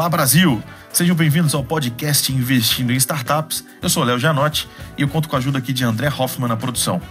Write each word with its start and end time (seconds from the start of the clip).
Olá, 0.00 0.08
Brasil! 0.08 0.62
Sejam 0.90 1.14
bem-vindos 1.14 1.54
ao 1.54 1.62
podcast 1.62 2.32
Investindo 2.32 2.90
em 2.90 2.96
Startups. 2.96 3.62
Eu 3.82 3.90
sou 3.90 4.02
Léo 4.02 4.18
Janotti 4.18 4.66
e 4.96 5.02
eu 5.02 5.08
conto 5.08 5.28
com 5.28 5.36
a 5.36 5.38
ajuda 5.38 5.58
aqui 5.58 5.74
de 5.74 5.84
André 5.84 6.08
Hoffman 6.08 6.48
na 6.48 6.56
produção. 6.56 7.02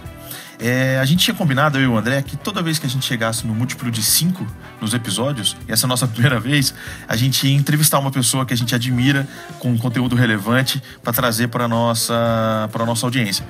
É, 0.58 0.98
a 0.98 1.04
gente 1.04 1.24
tinha 1.24 1.34
combinado, 1.34 1.78
eu 1.78 1.84
e 1.84 1.86
o 1.86 1.96
André, 1.96 2.20
que 2.20 2.36
toda 2.36 2.60
vez 2.60 2.80
que 2.80 2.86
a 2.86 2.88
gente 2.88 3.06
chegasse 3.06 3.46
no 3.46 3.54
múltiplo 3.54 3.92
de 3.92 4.02
5 4.02 4.44
nos 4.80 4.92
episódios, 4.92 5.56
e 5.68 5.72
essa 5.72 5.84
é 5.84 5.86
a 5.86 5.88
nossa 5.88 6.06
primeira 6.08 6.40
vez, 6.40 6.74
a 7.06 7.14
gente 7.14 7.46
ia 7.46 7.54
entrevistar 7.54 8.00
uma 8.00 8.10
pessoa 8.10 8.44
que 8.44 8.52
a 8.52 8.56
gente 8.56 8.74
admira 8.74 9.26
com 9.60 9.78
conteúdo 9.78 10.16
relevante 10.16 10.82
para 11.00 11.12
trazer 11.12 11.46
para 11.46 11.66
a 11.66 11.68
nossa, 11.68 12.68
nossa 12.86 13.06
audiência. 13.06 13.46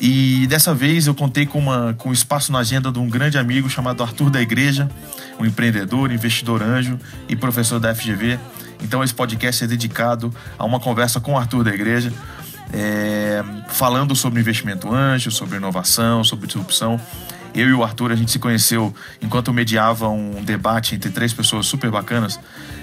E 0.00 0.46
dessa 0.46 0.72
vez 0.72 1.08
eu 1.08 1.14
contei 1.14 1.44
com, 1.44 1.58
uma, 1.58 1.92
com 1.94 2.10
um 2.10 2.12
espaço 2.12 2.52
na 2.52 2.60
agenda 2.60 2.92
de 2.92 3.00
um 3.00 3.08
grande 3.08 3.36
amigo 3.36 3.68
chamado 3.68 4.02
Arthur 4.02 4.30
da 4.30 4.40
Igreja, 4.40 4.88
um 5.40 5.44
empreendedor, 5.44 6.12
investidor 6.12 6.62
anjo 6.62 6.98
e 7.28 7.34
professor 7.34 7.80
da 7.80 7.94
FGV. 7.94 8.38
Então 8.82 9.02
esse 9.02 9.14
podcast 9.14 9.64
é 9.64 9.66
dedicado 9.66 10.32
a 10.58 10.64
uma 10.64 10.80
conversa 10.80 11.20
com 11.20 11.32
o 11.32 11.38
Arthur 11.38 11.64
da 11.64 11.72
Igreja 11.72 12.12
é, 12.72 13.42
falando 13.68 14.14
sobre 14.14 14.40
investimento 14.40 14.92
anjo, 14.92 15.30
sobre 15.30 15.56
inovação, 15.56 16.24
sobre 16.24 16.46
disrupção. 16.46 17.00
Eu 17.54 17.68
e 17.68 17.72
o 17.72 17.82
Arthur, 17.82 18.12
a 18.12 18.14
gente 18.14 18.30
se 18.30 18.38
conheceu 18.38 18.94
enquanto 19.22 19.52
mediava 19.52 20.08
um 20.08 20.44
debate 20.44 20.94
entre 20.94 21.10
três 21.10 21.32
pessoas 21.32 21.66
super 21.66 21.90
bacanas, 21.90 22.38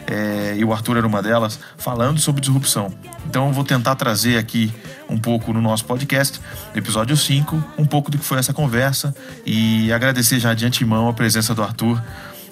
é, 0.08 0.56
e 0.58 0.66
o 0.66 0.74
Arthur 0.74 0.98
era 0.98 1.06
uma 1.06 1.22
delas, 1.22 1.60
falando 1.78 2.20
sobre 2.20 2.42
disrupção. 2.42 2.92
Então 3.28 3.48
eu 3.48 3.54
vou 3.54 3.64
tentar 3.64 3.96
trazer 3.96 4.38
aqui 4.38 4.73
um 5.08 5.18
pouco 5.18 5.54
no 5.54 5.62
nosso 5.62 5.86
podcast, 5.86 6.42
episódio 6.73 7.16
5, 7.16 7.64
um 7.78 7.86
pouco 7.86 8.10
do 8.10 8.18
que 8.18 8.26
foi 8.26 8.40
essa 8.40 8.52
conversa 8.52 9.16
e 9.46 9.94
agradecer 9.94 10.40
já 10.40 10.56
de 10.56 10.66
antemão 10.66 11.08
a 11.08 11.14
presença 11.14 11.54
do 11.54 11.62
Arthur 11.62 12.02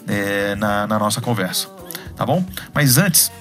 é, 0.08 0.54
na, 0.56 0.86
na 0.86 1.00
nossa 1.00 1.22
conversa. 1.22 1.70
Tá 2.16 2.24
bom? 2.24 2.46
Mas 2.72 3.00
antes, 3.00 3.32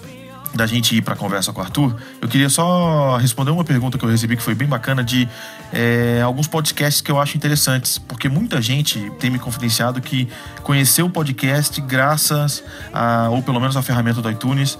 da 0.54 0.66
gente 0.66 0.96
ir 0.96 1.02
para 1.02 1.14
a 1.14 1.16
conversa 1.16 1.52
com 1.52 1.60
o 1.60 1.64
Arthur, 1.64 1.96
eu 2.20 2.28
queria 2.28 2.48
só 2.48 3.16
responder 3.16 3.50
uma 3.50 3.64
pergunta 3.64 3.96
que 3.96 4.04
eu 4.04 4.08
recebi 4.08 4.36
que 4.36 4.42
foi 4.42 4.54
bem 4.54 4.66
bacana 4.66 5.02
de 5.02 5.28
é, 5.72 6.20
alguns 6.22 6.48
podcasts 6.48 7.00
que 7.00 7.10
eu 7.10 7.20
acho 7.20 7.36
interessantes, 7.36 7.98
porque 7.98 8.28
muita 8.28 8.60
gente 8.60 9.10
tem 9.18 9.30
me 9.30 9.38
confidenciado 9.38 10.00
que 10.00 10.28
conheceu 10.62 11.06
o 11.06 11.10
podcast 11.10 11.80
graças 11.82 12.64
a, 12.92 13.28
ou 13.30 13.42
pelo 13.42 13.60
menos 13.60 13.76
a 13.76 13.82
ferramenta 13.82 14.20
do 14.20 14.30
iTunes, 14.30 14.78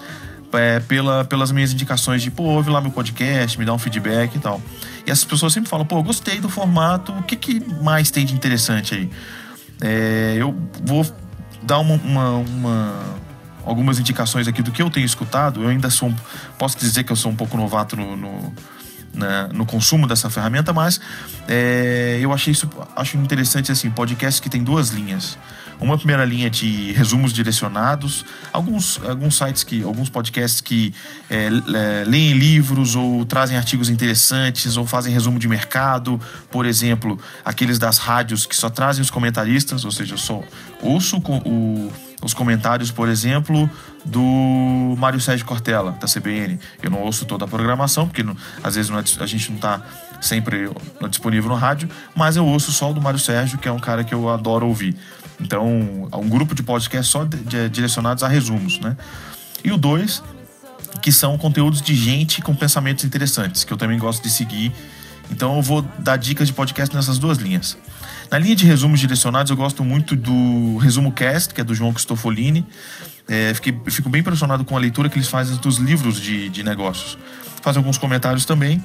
é, 0.52 0.80
pela, 0.80 1.24
pelas 1.24 1.52
minhas 1.52 1.72
indicações 1.72 2.22
de, 2.22 2.30
pô, 2.30 2.42
ouve 2.42 2.70
lá 2.70 2.80
meu 2.80 2.90
podcast, 2.90 3.58
me 3.58 3.64
dá 3.64 3.72
um 3.72 3.78
feedback 3.78 4.34
e 4.34 4.38
tal. 4.40 4.60
E 5.06 5.10
essas 5.10 5.24
pessoas 5.24 5.52
sempre 5.52 5.70
falam, 5.70 5.86
pô, 5.86 6.02
gostei 6.02 6.40
do 6.40 6.48
formato, 6.48 7.12
o 7.12 7.22
que, 7.22 7.36
que 7.36 7.60
mais 7.82 8.10
tem 8.10 8.26
de 8.26 8.34
interessante 8.34 8.94
aí? 8.94 9.10
É, 9.80 10.34
eu 10.36 10.54
vou 10.84 11.06
dar 11.62 11.78
uma, 11.78 11.94
uma, 11.94 12.30
uma 12.30 13.20
algumas 13.70 14.00
indicações 14.00 14.48
aqui 14.48 14.62
do 14.62 14.72
que 14.72 14.82
eu 14.82 14.90
tenho 14.90 15.06
escutado. 15.06 15.62
Eu 15.62 15.68
ainda 15.68 15.88
sou, 15.88 16.12
posso 16.58 16.76
dizer 16.76 17.04
que 17.04 17.12
eu 17.12 17.16
sou 17.16 17.30
um 17.30 17.36
pouco 17.36 17.56
novato 17.56 17.96
no, 17.96 18.16
no, 18.16 18.52
na, 19.14 19.48
no 19.48 19.64
consumo 19.64 20.06
dessa 20.08 20.28
ferramenta, 20.28 20.72
mas 20.72 21.00
é, 21.48 22.18
eu 22.20 22.32
achei 22.32 22.52
isso, 22.52 22.68
acho 22.96 23.16
interessante 23.16 23.70
assim, 23.70 23.88
podcasts 23.90 24.40
que 24.40 24.50
tem 24.50 24.62
duas 24.62 24.90
linhas. 24.90 25.38
Uma 25.80 25.96
primeira 25.96 26.26
linha 26.26 26.50
de 26.50 26.92
resumos 26.92 27.32
direcionados, 27.32 28.22
alguns, 28.52 29.00
alguns 29.02 29.34
sites 29.34 29.64
que, 29.64 29.82
alguns 29.82 30.10
podcasts 30.10 30.60
que 30.60 30.92
é, 31.30 31.46
é, 31.46 32.04
leem 32.06 32.34
livros 32.34 32.94
ou 32.96 33.24
trazem 33.24 33.56
artigos 33.56 33.88
interessantes 33.88 34.76
ou 34.76 34.86
fazem 34.86 35.10
resumo 35.10 35.38
de 35.38 35.48
mercado, 35.48 36.20
por 36.50 36.66
exemplo, 36.66 37.18
aqueles 37.42 37.78
das 37.78 37.96
rádios 37.96 38.44
que 38.44 38.54
só 38.54 38.68
trazem 38.68 39.00
os 39.00 39.10
comentaristas, 39.10 39.86
ou 39.86 39.90
seja, 39.90 40.14
eu 40.14 40.18
só 40.18 40.42
ouço 40.82 41.16
o 41.16 41.90
os 42.22 42.34
comentários, 42.34 42.90
por 42.90 43.08
exemplo, 43.08 43.68
do 44.04 44.94
Mário 44.98 45.20
Sérgio 45.20 45.46
Cortella, 45.46 45.92
da 45.92 46.06
CBN. 46.06 46.58
Eu 46.82 46.90
não 46.90 47.00
ouço 47.00 47.24
toda 47.24 47.44
a 47.44 47.48
programação, 47.48 48.06
porque 48.06 48.22
não, 48.22 48.36
às 48.62 48.74
vezes 48.74 48.90
é, 48.90 49.22
a 49.22 49.26
gente 49.26 49.50
não 49.50 49.56
está 49.56 49.82
sempre 50.20 50.70
disponível 51.08 51.48
no 51.48 51.56
rádio, 51.56 51.88
mas 52.14 52.36
eu 52.36 52.44
ouço 52.44 52.70
só 52.72 52.90
o 52.90 52.94
do 52.94 53.00
Mário 53.00 53.18
Sérgio, 53.18 53.58
que 53.58 53.68
é 53.68 53.72
um 53.72 53.78
cara 53.78 54.04
que 54.04 54.14
eu 54.14 54.28
adoro 54.28 54.66
ouvir. 54.66 54.94
Então, 55.40 56.08
um 56.12 56.28
grupo 56.28 56.54
de 56.54 56.62
podcast 56.62 57.10
só 57.10 57.24
de, 57.24 57.38
de, 57.38 57.68
direcionados 57.70 58.22
a 58.22 58.28
resumos, 58.28 58.78
né? 58.80 58.96
E 59.64 59.72
o 59.72 59.78
dois, 59.78 60.22
que 61.00 61.10
são 61.10 61.38
conteúdos 61.38 61.80
de 61.80 61.94
gente 61.94 62.42
com 62.42 62.54
pensamentos 62.54 63.04
interessantes, 63.04 63.64
que 63.64 63.72
eu 63.72 63.76
também 63.76 63.98
gosto 63.98 64.22
de 64.22 64.30
seguir. 64.30 64.72
Então, 65.30 65.56
eu 65.56 65.62
vou 65.62 65.82
dar 65.98 66.16
dicas 66.16 66.48
de 66.48 66.54
podcast 66.54 66.94
nessas 66.94 67.18
duas 67.18 67.38
linhas. 67.38 67.76
Na 68.30 68.38
linha 68.38 68.54
de 68.54 68.64
resumos 68.64 69.00
direcionados, 69.00 69.50
eu 69.50 69.56
gosto 69.56 69.84
muito 69.84 70.14
do 70.14 70.76
Resumo 70.78 71.10
Cast, 71.10 71.52
que 71.52 71.60
é 71.60 71.64
do 71.64 71.74
João 71.74 71.92
Cristofolini. 71.92 72.64
É, 73.28 73.52
fiquei, 73.54 73.76
fico 73.88 74.08
bem 74.08 74.20
impressionado 74.20 74.64
com 74.64 74.76
a 74.76 74.80
leitura 74.80 75.08
que 75.08 75.16
eles 75.16 75.28
fazem 75.28 75.56
dos 75.56 75.78
livros 75.78 76.20
de, 76.20 76.48
de 76.48 76.62
negócios. 76.62 77.18
Fazem 77.62 77.80
alguns 77.80 77.98
comentários 77.98 78.44
também, 78.44 78.82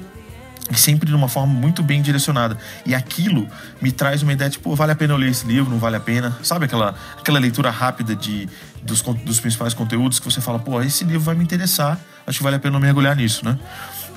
e 0.70 0.76
sempre 0.76 1.08
de 1.08 1.14
uma 1.14 1.28
forma 1.28 1.52
muito 1.52 1.82
bem 1.82 2.02
direcionada. 2.02 2.58
E 2.84 2.94
aquilo 2.94 3.48
me 3.80 3.92
traz 3.92 4.22
uma 4.22 4.32
ideia 4.32 4.50
de, 4.50 4.58
pô, 4.58 4.74
vale 4.74 4.92
a 4.92 4.96
pena 4.96 5.14
eu 5.14 5.16
ler 5.16 5.30
esse 5.30 5.46
livro, 5.46 5.70
não 5.70 5.78
vale 5.78 5.96
a 5.96 6.00
pena? 6.00 6.36
Sabe 6.42 6.64
aquela, 6.64 6.94
aquela 7.18 7.38
leitura 7.38 7.70
rápida 7.70 8.16
de, 8.16 8.48
dos, 8.82 9.00
dos 9.02 9.38
principais 9.38 9.74
conteúdos 9.74 10.18
que 10.18 10.24
você 10.24 10.40
fala, 10.40 10.58
pô, 10.58 10.82
esse 10.82 11.04
livro 11.04 11.20
vai 11.20 11.34
me 11.34 11.44
interessar, 11.44 11.98
acho 12.26 12.38
que 12.38 12.44
vale 12.44 12.56
a 12.56 12.58
pena 12.58 12.76
eu 12.76 12.80
mergulhar 12.80 13.14
nisso, 13.14 13.44
né? 13.44 13.56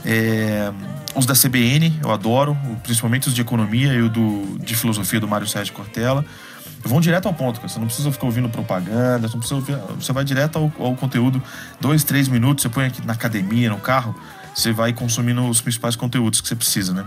É, 0.05 0.71
os 1.15 1.25
da 1.25 1.33
CBN, 1.33 1.99
eu 2.01 2.11
adoro, 2.11 2.57
principalmente 2.83 3.27
os 3.27 3.33
de 3.33 3.41
economia 3.41 3.93
e 3.93 4.01
o 4.01 4.09
do, 4.09 4.57
de 4.59 4.75
filosofia 4.75 5.19
do 5.19 5.27
Mário 5.27 5.47
Sérgio 5.47 5.73
Cortella. 5.73 6.23
Vão 6.83 7.01
direto 7.01 7.27
ao 7.27 7.33
ponto, 7.33 7.57
cara. 7.59 7.67
Você 7.67 7.79
não 7.79 7.87
precisa 7.87 8.11
ficar 8.11 8.25
ouvindo 8.25 8.47
propaganda, 8.47 9.27
você, 9.27 9.33
não 9.33 9.39
precisa 9.39 9.55
ouvir, 9.55 9.75
você 9.99 10.13
vai 10.13 10.23
direto 10.23 10.57
ao, 10.57 10.71
ao, 10.79 10.95
conteúdo. 10.95 11.41
Dois, 11.79 12.03
três 12.03 12.27
minutos, 12.27 12.61
você 12.61 12.69
põe 12.69 12.85
aqui 12.85 13.05
na 13.05 13.13
academia, 13.13 13.69
no 13.69 13.77
carro, 13.77 14.15
você 14.55 14.71
vai 14.71 14.93
consumindo 14.93 15.45
os 15.47 15.59
principais 15.59 15.95
conteúdos 15.95 16.39
que 16.39 16.47
você 16.47 16.55
precisa, 16.55 16.93
né? 16.93 17.05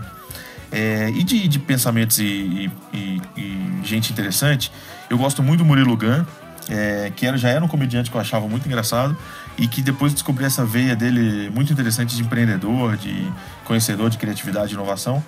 É, 0.71 1.09
e 1.09 1.23
de, 1.23 1.47
de 1.47 1.59
pensamentos 1.59 2.17
e, 2.17 2.71
e, 2.91 3.21
e, 3.37 3.79
gente 3.83 4.11
interessante, 4.11 4.71
eu 5.07 5.17
gosto 5.17 5.43
muito 5.43 5.59
do 5.59 5.65
Murilo 5.65 5.95
Gun, 5.95 6.25
é, 6.69 7.11
que 7.15 7.25
era, 7.25 7.37
já 7.37 7.49
era 7.49 7.63
um 7.63 7.67
comediante 7.67 8.09
que 8.09 8.17
eu 8.17 8.21
achava 8.21 8.47
muito 8.47 8.65
engraçado 8.65 9.15
e 9.57 9.67
que 9.67 9.81
depois 9.81 10.13
descobri 10.13 10.45
essa 10.45 10.65
veia 10.65 10.95
dele 10.95 11.49
muito 11.49 11.71
interessante 11.71 12.15
de 12.15 12.21
empreendedor, 12.21 12.97
de 12.97 13.31
conhecedor 13.65 14.09
de 14.09 14.17
criatividade 14.17 14.71
e 14.71 14.75
inovação. 14.75 15.23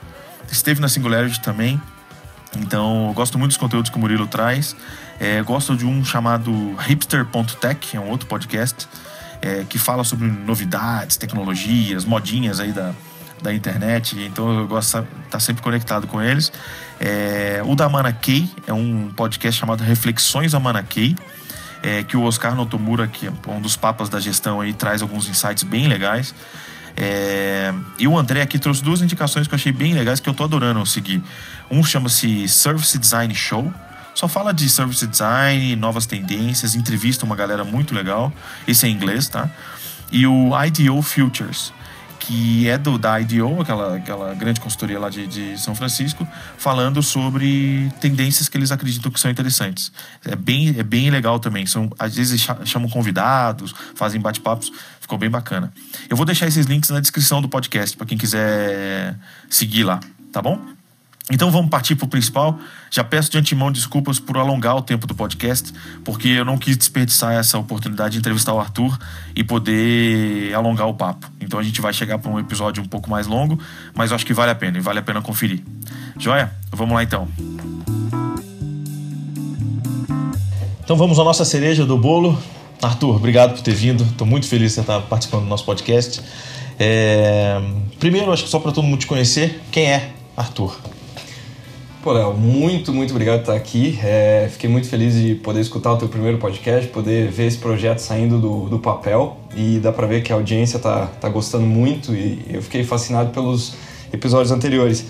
Esteve 0.52 0.80
na 0.80 0.88
Singularity 0.88 1.42
também, 1.42 1.82
então 2.58 3.12
gosto 3.16 3.38
muito 3.38 3.50
dos 3.50 3.58
conteúdos 3.58 3.90
que 3.90 3.98
o 3.98 4.00
Murilo 4.00 4.28
traz. 4.28 4.76
É, 5.20 5.42
gosto 5.42 5.76
de 5.76 5.86
um 5.86 6.04
chamado 6.04 6.76
hipster.tech, 6.80 7.96
é 7.96 8.00
um 8.00 8.10
outro 8.10 8.28
podcast 8.28 8.88
é, 9.42 9.64
que 9.68 9.78
fala 9.78 10.04
sobre 10.04 10.28
novidades, 10.28 11.18
tecnologias, 11.18 12.06
modinhas 12.06 12.60
aí 12.60 12.72
da, 12.72 12.94
da 13.42 13.54
internet, 13.54 14.18
então 14.24 14.60
eu 14.60 14.68
gosto 14.68 15.02
de 15.02 15.08
estar 15.26 15.40
sempre 15.40 15.62
conectado 15.62 16.08
com 16.08 16.22
eles. 16.22 16.52
É, 17.00 17.62
o 17.66 17.76
da 17.76 17.88
Mana 17.88 18.12
Key 18.12 18.50
é 18.66 18.74
um 18.74 19.12
podcast 19.16 19.60
chamado 19.60 19.84
Reflexões 19.84 20.54
da 20.54 20.60
Mana 20.60 20.82
Key 20.82 21.16
é, 21.86 22.04
que 22.04 22.18
o 22.18 22.24
Oscar 22.24 22.56
Notomura, 22.56 23.08
que 23.08 23.28
é 23.28 23.32
um 23.48 23.62
dos 23.62 23.78
papas 23.78 24.10
da 24.10 24.20
gestão 24.20 24.60
aí, 24.60 24.74
traz 24.74 25.04
alguns 25.04 25.30
insights 25.30 25.64
bem 25.64 25.88
legais. 25.88 26.34
É, 26.98 27.72
e 28.00 28.08
o 28.08 28.18
André 28.18 28.42
aqui 28.42 28.58
trouxe 28.58 28.84
duas 28.84 29.04
indicações 29.04 29.48
que 29.48 29.54
eu 29.54 29.56
achei 29.56 29.72
bem 29.72 29.94
legais 29.94 30.20
que 30.20 30.28
eu 30.28 30.34
tô 30.34 30.44
adorando 30.44 30.84
seguir. 30.86 31.22
Um 31.70 31.84
chama-se 31.84 32.48
Service 32.48 32.98
Design 32.98 33.36
Show. 33.36 33.72
Só 34.16 34.28
fala 34.28 34.52
de 34.52 34.68
service 34.70 35.06
design, 35.06 35.76
novas 35.76 36.06
tendências, 36.06 36.74
entrevista 36.74 37.26
uma 37.26 37.36
galera 37.36 37.66
muito 37.66 37.94
legal. 37.94 38.34
Esse 38.66 38.88
é 38.88 38.90
em 38.90 38.94
inglês, 38.94 39.28
tá? 39.28 39.50
E 40.10 40.26
o 40.26 40.52
IDO 40.64 41.02
Futures 41.02 41.74
que 42.26 42.68
é 42.68 42.78
do, 42.78 42.98
da 42.98 43.20
IDO, 43.20 43.62
aquela, 43.62 43.98
aquela 43.98 44.34
grande 44.34 44.60
consultoria 44.60 45.00
lá 45.00 45.10
de, 45.10 45.28
de 45.28 45.60
São 45.60 45.76
Francisco, 45.76 46.28
falando 46.58 47.04
sobre 47.04 47.92
tendências 48.02 48.50
que 48.50 48.58
eles 48.58 48.72
acreditam 48.72 49.12
que 49.12 49.20
são 49.20 49.30
interessantes. 49.30 49.92
É 50.26 50.36
bem, 50.36 50.76
é 50.78 50.84
bem 50.84 51.12
legal 51.12 51.40
também. 51.40 51.66
São, 51.68 51.92
às 52.00 52.16
vezes 52.16 52.46
chamam 52.66 52.90
convidados, 52.90 53.76
fazem 53.94 54.20
bate-papos, 54.20 54.72
ficou 55.00 55.18
bem 55.18 55.30
bacana. 55.30 55.72
Eu 56.10 56.18
vou 56.18 56.26
deixar 56.26 56.48
esses 56.48 56.66
links 56.66 56.90
na 56.90 57.00
descrição 57.00 57.42
do 57.42 57.48
podcast 57.48 57.96
para 57.96 58.08
quem 58.08 58.18
quiser 58.18 59.16
seguir 59.48 59.84
lá, 59.84 60.00
tá 60.32 60.42
bom? 60.42 60.75
Então 61.32 61.50
vamos 61.50 61.72
partir 61.72 61.96
para 61.96 62.06
o 62.06 62.08
principal. 62.08 62.60
Já 62.92 63.04
peço 63.04 63.32
de 63.32 63.38
antemão 63.38 63.72
desculpas 63.72 64.20
por 64.20 64.38
alongar 64.38 64.76
o 64.76 64.82
tempo 64.82 65.08
do 65.08 65.16
podcast, 65.16 65.74
porque 66.04 66.28
eu 66.28 66.46
não 66.46 66.58
quis 66.58 66.78
desperdiçar 66.78 67.34
essa 67.34 67.58
oportunidade 67.58 68.14
de 68.14 68.20
entrevistar 68.20 68.54
o 68.54 68.60
Arthur 68.60 68.98
e 69.36 69.44
poder 69.44 70.54
alongar 70.54 70.88
o 70.88 70.94
papo. 70.94 71.28
Então 71.42 71.60
a 71.60 71.64
gente 71.64 71.82
vai 71.82 71.92
chegar 71.94 72.20
para 72.20 72.30
um 72.30 72.40
episódio 72.40 72.84
um 72.84 72.88
pouco 72.88 73.10
mais 73.10 73.26
longo, 73.26 73.60
mas 73.96 74.12
eu 74.12 74.16
acho 74.16 74.26
que 74.26 74.34
vale 74.34 74.52
a 74.52 74.56
pena 74.56 74.78
e 74.78 74.82
vale 74.82 75.00
a 75.00 75.02
pena 75.02 75.20
conferir. 75.22 75.64
Joia? 76.20 76.52
Vamos 76.72 76.94
lá 76.94 77.02
então. 77.02 77.28
Então 80.84 80.96
vamos 80.96 81.18
à 81.18 81.24
nossa 81.24 81.44
cereja 81.44 81.88
do 81.88 81.98
bolo. 81.98 82.38
Arthur, 82.84 83.16
obrigado 83.16 83.54
por 83.56 83.62
ter 83.62 83.74
vindo. 83.74 84.04
Estou 84.04 84.28
muito 84.28 84.48
feliz 84.48 84.70
de 84.70 84.76
você 84.76 84.82
estar 84.82 85.02
participando 85.02 85.44
do 85.44 85.50
nosso 85.50 85.66
podcast. 85.66 86.22
É... 86.78 87.60
Primeiro, 88.00 88.32
acho 88.32 88.44
que 88.44 88.50
só 88.50 88.60
para 88.60 88.72
todo 88.72 88.84
mundo 88.84 89.00
te 89.00 89.08
conhecer, 89.08 89.64
quem 89.72 89.92
é 89.92 90.12
Arthur? 90.38 90.78
Léo, 92.14 92.34
muito, 92.34 92.94
muito 92.94 93.12
obrigado 93.12 93.38
por 93.38 93.42
estar 93.42 93.56
aqui. 93.56 94.00
É, 94.04 94.48
fiquei 94.52 94.70
muito 94.70 94.88
feliz 94.88 95.16
de 95.16 95.36
poder 95.36 95.62
escutar 95.62 95.94
o 95.94 95.98
teu 95.98 96.08
primeiro 96.08 96.38
podcast, 96.38 96.90
poder 96.90 97.30
ver 97.30 97.48
esse 97.48 97.58
projeto 97.58 98.00
saindo 98.00 98.40
do, 98.40 98.70
do 98.70 98.80
papel 98.80 99.38
e 99.56 99.80
dá 99.80 99.92
para 99.92 100.06
ver 100.06 100.22
que 100.22 100.32
a 100.32 100.36
audiência 100.36 100.80
tá, 100.80 101.08
tá 101.20 101.30
gostando 101.30 101.66
muito 101.66 102.14
e 102.14 102.46
eu 102.50 102.62
fiquei 102.62 102.84
fascinado 102.84 103.32
pelos 103.32 103.76
episódios 104.14 104.52
anteriores. 104.52 105.06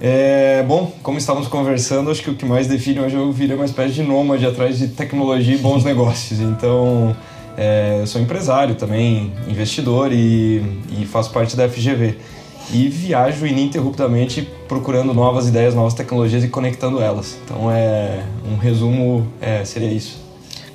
É, 0.00 0.62
bom, 0.66 0.92
como 1.02 1.18
estávamos 1.18 1.48
conversando, 1.48 2.10
acho 2.10 2.22
que 2.22 2.30
o 2.30 2.34
que 2.34 2.44
mais 2.44 2.66
define 2.66 3.00
hoje 3.00 3.16
eu 3.16 3.32
virei 3.32 3.56
uma 3.56 3.64
espécie 3.64 3.94
de 3.94 4.02
nômade 4.02 4.46
atrás 4.46 4.78
de 4.78 4.88
tecnologia 4.88 5.54
e 5.54 5.58
bons 5.58 5.82
negócios. 5.84 6.40
Então, 6.40 7.16
é, 7.56 7.98
eu 8.00 8.06
sou 8.06 8.20
empresário 8.20 8.76
também, 8.76 9.32
investidor 9.48 10.12
e, 10.12 10.62
e 11.00 11.06
faço 11.06 11.30
parte 11.32 11.56
da 11.56 11.68
FGV. 11.68 12.16
E 12.72 12.88
viajo 12.88 13.46
ininterruptamente 13.46 14.46
procurando 14.68 15.14
novas 15.14 15.48
ideias, 15.48 15.74
novas 15.74 15.94
tecnologias 15.94 16.44
e 16.44 16.48
conectando 16.48 17.00
elas. 17.00 17.38
Então, 17.44 17.70
é 17.70 18.24
um 18.44 18.56
resumo 18.56 19.26
é, 19.40 19.64
seria 19.64 19.90
isso. 19.90 20.28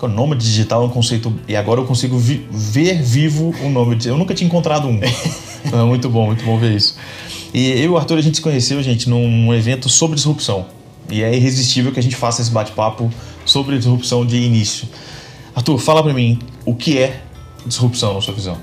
O 0.03 0.07
nome 0.09 0.35
digital 0.35 0.83
é 0.83 0.85
um 0.87 0.89
conceito 0.89 1.33
e 1.47 1.55
agora 1.55 1.79
eu 1.79 1.85
consigo 1.85 2.17
vi 2.17 2.45
ver 2.51 3.01
vivo 3.01 3.55
o 3.63 3.69
nome. 3.69 3.97
Eu 4.03 4.17
nunca 4.17 4.33
tinha 4.33 4.45
encontrado 4.45 4.85
um. 4.85 4.99
Então 5.65 5.79
é 5.79 5.85
muito 5.85 6.09
bom, 6.09 6.25
muito 6.25 6.43
bom 6.43 6.57
ver 6.57 6.75
isso. 6.75 6.97
E 7.53 7.69
eu 7.69 7.77
e 7.77 7.87
o 7.87 7.97
Arthur 7.97 8.17
a 8.17 8.21
gente 8.21 8.35
se 8.35 8.41
conheceu, 8.41 8.83
gente, 8.83 9.09
num 9.09 9.53
evento 9.53 9.87
sobre 9.87 10.15
disrupção. 10.15 10.65
E 11.09 11.23
é 11.23 11.33
irresistível 11.33 11.93
que 11.93 11.99
a 12.01 12.03
gente 12.03 12.17
faça 12.17 12.41
esse 12.41 12.51
bate-papo 12.51 13.09
sobre 13.45 13.77
disrupção 13.77 14.25
de 14.25 14.35
início. 14.35 14.89
Arthur, 15.55 15.77
fala 15.77 16.03
para 16.03 16.13
mim, 16.13 16.37
o 16.65 16.75
que 16.75 16.97
é 16.97 17.21
disrupção 17.65 18.13
na 18.13 18.19
sua 18.19 18.33
visão? 18.33 18.57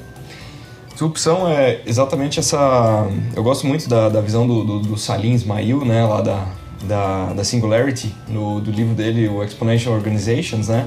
Disrupção 1.01 1.49
é 1.49 1.81
exatamente 1.87 2.39
essa. 2.39 3.09
Eu 3.35 3.43
gosto 3.43 3.67
muito 3.67 3.89
da, 3.89 4.11
da 4.11 4.21
visão 4.21 4.47
do, 4.47 4.63
do, 4.63 4.81
do 4.81 4.99
Salim 4.99 5.33
Ismail, 5.33 5.83
né, 5.83 6.05
lá 6.05 6.21
da, 6.21 6.47
da, 6.85 7.33
da 7.33 7.43
Singularity, 7.43 8.15
no, 8.29 8.61
do 8.61 8.71
livro 8.71 8.95
dele, 8.95 9.27
o 9.27 9.43
Exponential 9.43 9.95
Organizations, 9.95 10.69
né? 10.69 10.87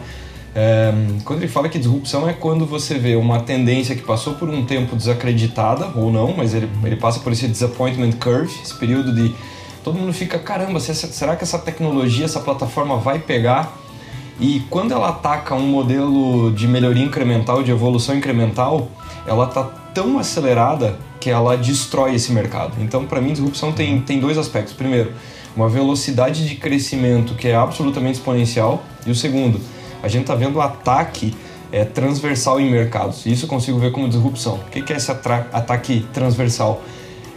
É, 0.53 0.93
quando 1.25 1.39
ele 1.39 1.47
fala 1.47 1.67
que 1.67 1.79
disrupção 1.79 2.29
é 2.29 2.33
quando 2.33 2.63
você 2.63 2.93
vê 2.99 3.15
uma 3.15 3.39
tendência 3.39 3.95
que 3.95 4.03
passou 4.03 4.35
por 4.35 4.47
um 4.47 4.63
tempo 4.63 4.95
desacreditada, 4.95 5.89
ou 5.95 6.11
não, 6.11 6.31
mas 6.37 6.53
ele, 6.53 6.69
ele 6.83 6.95
passa 6.95 7.19
por 7.19 7.33
esse 7.33 7.47
disappointment 7.47 8.11
curve, 8.11 8.53
esse 8.63 8.75
período 8.75 9.15
de 9.15 9.33
todo 9.83 9.97
mundo 9.97 10.13
fica, 10.13 10.37
caramba, 10.37 10.79
será 10.79 11.35
que 11.35 11.43
essa 11.43 11.57
tecnologia, 11.57 12.25
essa 12.25 12.39
plataforma 12.39 12.97
vai 12.97 13.17
pegar? 13.17 13.75
E 14.39 14.61
quando 14.69 14.91
ela 14.91 15.09
ataca 15.09 15.55
um 15.55 15.65
modelo 15.65 16.51
de 16.51 16.67
melhoria 16.67 17.03
incremental, 17.03 17.63
de 17.63 17.71
evolução 17.71 18.15
incremental, 18.15 18.89
ela 19.25 19.45
está 19.45 19.81
tão 19.93 20.17
acelerada 20.17 20.97
que 21.19 21.29
ela 21.29 21.55
destrói 21.55 22.15
esse 22.15 22.31
mercado. 22.31 22.73
Então, 22.81 23.05
para 23.05 23.21
mim, 23.21 23.31
disrupção 23.31 23.71
tem, 23.71 24.01
tem 24.01 24.19
dois 24.19 24.37
aspectos. 24.37 24.73
Primeiro, 24.73 25.13
uma 25.55 25.69
velocidade 25.69 26.47
de 26.47 26.55
crescimento 26.55 27.35
que 27.35 27.47
é 27.47 27.55
absolutamente 27.55 28.17
exponencial. 28.17 28.83
E 29.05 29.11
o 29.11 29.15
segundo, 29.15 29.59
a 30.01 30.07
gente 30.07 30.21
está 30.21 30.35
vendo 30.35 30.59
ataque 30.59 31.33
é, 31.71 31.85
transversal 31.85 32.59
em 32.59 32.69
mercados. 32.69 33.25
Isso 33.25 33.45
eu 33.45 33.49
consigo 33.49 33.79
ver 33.79 33.91
como 33.91 34.09
disrupção. 34.09 34.55
O 34.55 34.69
que 34.69 34.91
é 34.91 34.95
esse 34.97 35.11
ataque 35.11 36.05
transversal? 36.11 36.81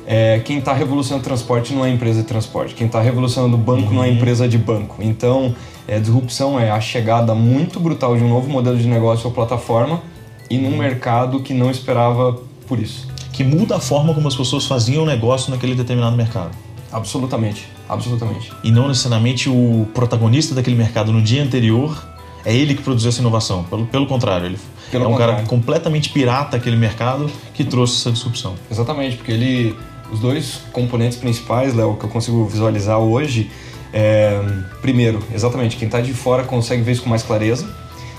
É, 0.07 0.41
quem 0.45 0.59
está 0.59 0.73
revolucionando 0.73 1.25
transporte 1.25 1.75
não 1.75 1.85
é 1.85 1.91
empresa 1.91 2.23
de 2.23 2.29
transporte. 2.29 2.75
Quem 2.75 2.87
está 2.87 3.01
revolucionando 3.01 3.57
banco 3.57 3.89
uhum. 3.89 3.95
não 3.95 4.05
é 4.05 4.09
uhum. 4.09 4.15
empresa 4.15 4.49
de 4.49 4.59
banco. 4.59 4.97
Então, 5.01 5.55
é, 5.87 5.99
disrupção 5.99 6.59
é 6.59 6.71
a 6.71 6.81
chegada 6.81 7.35
muito 7.35 7.79
brutal 7.79 8.17
de 8.17 8.25
um 8.25 8.29
novo 8.29 8.49
modelo 8.49 8.77
de 8.77 8.89
negócio 8.89 9.27
ou 9.27 9.33
plataforma 9.33 10.03
e 10.51 10.59
num 10.59 10.77
mercado 10.77 11.41
que 11.41 11.53
não 11.53 11.71
esperava 11.71 12.41
por 12.67 12.79
isso. 12.79 13.09
Que 13.33 13.45
muda 13.45 13.77
a 13.77 13.81
forma 13.81 14.15
como 14.15 14.29
as 14.29 14.35
pessoas 14.35 14.67
faziam 14.67 15.03
o 15.03 15.07
negócio 15.07 15.51
naquele 15.51 15.75
determinado 15.75 16.17
mercado. 16.17 16.51
Absolutamente, 16.93 17.69
absolutamente. 17.89 18.53
E 18.63 18.71
não 18.71 18.89
necessariamente 18.89 19.49
o 19.49 19.87
protagonista 19.93 20.55
daquele 20.55 20.77
mercado 20.77 21.13
no 21.13 21.21
dia 21.21 21.43
anterior 21.43 22.03
é 22.45 22.55
ele 22.55 22.75
que 22.75 22.83
produziu 22.83 23.09
essa 23.09 23.21
inovação. 23.21 23.65
Pelo, 23.65 23.87
pelo 23.87 24.07
contrário, 24.07 24.47
ele 24.47 24.59
pelo 24.91 25.05
é 25.05 25.07
um 25.09 25.11
contrário. 25.11 25.35
cara 25.35 25.47
completamente 25.47 26.11
pirata 26.11 26.57
aquele 26.57 26.77
mercado 26.77 27.31
que 27.53 27.65
trouxe 27.65 28.01
essa 28.01 28.13
disrupção. 28.13 28.55
Exatamente, 28.71 29.17
porque 29.17 29.33
ele. 29.33 29.77
Os 30.13 30.21
dois 30.21 30.61
componentes 30.71 31.19
principais, 31.19 31.75
Léo, 31.75 31.97
que 31.97 32.05
eu 32.05 32.09
consigo 32.09 32.47
visualizar 32.47 32.97
hoje, 33.01 33.51
é, 33.93 34.41
primeiro, 34.81 35.21
exatamente, 35.35 35.77
quem 35.77 35.87
está 35.87 36.01
de 36.01 36.15
fora 36.15 36.45
consegue 36.45 36.81
ver 36.83 36.93
isso 36.93 37.03
com 37.03 37.09
mais 37.09 37.25
clareza, 37.25 37.69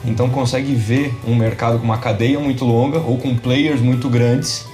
então 0.06 0.30
consegue 0.30 0.74
ver 0.74 1.14
um 1.26 1.36
mercado 1.36 1.80
com 1.80 1.86
uma 1.86 1.98
cadeia 1.98 2.40
muito 2.40 2.64
longa 2.66 3.00
ou 3.00 3.18
com 3.18 3.36
players 3.36 3.82
muito 3.82 4.10
grandes 4.10 4.66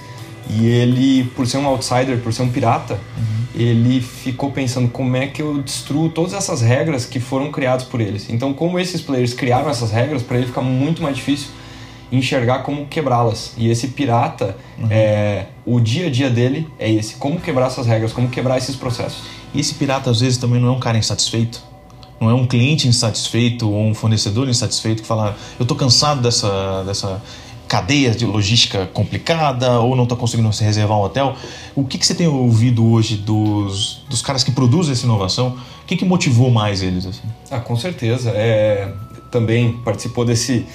e 0.50 0.66
ele, 0.66 1.24
por 1.34 1.46
ser 1.46 1.58
um 1.58 1.66
outsider, 1.66 2.18
por 2.18 2.32
ser 2.32 2.42
um 2.42 2.50
pirata, 2.50 2.94
uhum. 2.94 3.46
ele 3.54 4.00
ficou 4.00 4.50
pensando 4.50 4.88
como 4.88 5.16
é 5.16 5.26
que 5.26 5.40
eu 5.40 5.62
destruo 5.62 6.08
todas 6.08 6.34
essas 6.34 6.60
regras 6.60 7.06
que 7.06 7.18
foram 7.18 7.50
criadas 7.50 7.84
por 7.84 8.00
eles. 8.00 8.28
Então, 8.28 8.52
como 8.52 8.78
esses 8.78 9.00
players 9.00 9.32
criaram 9.32 9.70
essas 9.70 9.90
regras, 9.90 10.22
para 10.22 10.36
ele 10.36 10.46
fica 10.46 10.60
muito 10.60 11.02
mais 11.02 11.16
difícil 11.16 11.48
enxergar 12.12 12.60
como 12.60 12.86
quebrá-las. 12.86 13.54
E 13.56 13.70
esse 13.70 13.88
pirata, 13.88 14.56
uhum. 14.78 14.88
é, 14.90 15.46
o 15.64 15.80
dia 15.80 16.06
a 16.06 16.10
dia 16.10 16.28
dele 16.28 16.68
é 16.78 16.90
esse: 16.90 17.16
como 17.16 17.40
quebrar 17.40 17.66
essas 17.66 17.86
regras, 17.86 18.12
como 18.12 18.28
quebrar 18.28 18.58
esses 18.58 18.76
processos. 18.76 19.22
E 19.54 19.60
esse 19.60 19.74
pirata, 19.74 20.10
às 20.10 20.20
vezes, 20.20 20.36
também 20.36 20.60
não 20.60 20.68
é 20.68 20.72
um 20.72 20.80
cara 20.80 20.98
insatisfeito? 20.98 21.62
Não 22.24 22.30
é 22.30 22.34
um 22.34 22.46
cliente 22.46 22.88
insatisfeito 22.88 23.70
ou 23.70 23.86
um 23.86 23.94
fornecedor 23.94 24.48
insatisfeito 24.48 25.02
que 25.02 25.08
fala: 25.08 25.36
eu 25.58 25.64
estou 25.64 25.76
cansado 25.76 26.22
dessa, 26.22 26.82
dessa 26.84 27.22
cadeia 27.68 28.12
de 28.12 28.24
logística 28.24 28.86
complicada 28.86 29.80
ou 29.80 29.94
não 29.94 30.04
está 30.04 30.16
conseguindo 30.16 30.50
se 30.52 30.64
reservar 30.64 30.98
um 30.98 31.02
hotel. 31.02 31.36
O 31.74 31.84
que, 31.84 31.98
que 31.98 32.06
você 32.06 32.14
tem 32.14 32.26
ouvido 32.26 32.86
hoje 32.86 33.16
dos, 33.16 34.02
dos 34.08 34.22
caras 34.22 34.42
que 34.42 34.52
produzem 34.52 34.92
essa 34.92 35.04
inovação? 35.04 35.56
O 35.82 35.86
que, 35.86 35.96
que 35.96 36.04
motivou 36.04 36.50
mais 36.50 36.82
eles? 36.82 37.04
Assim? 37.04 37.28
Ah, 37.50 37.60
com 37.60 37.76
certeza. 37.76 38.30
É, 38.30 38.90
também 39.30 39.72
participou 39.84 40.24
desse, 40.24 40.66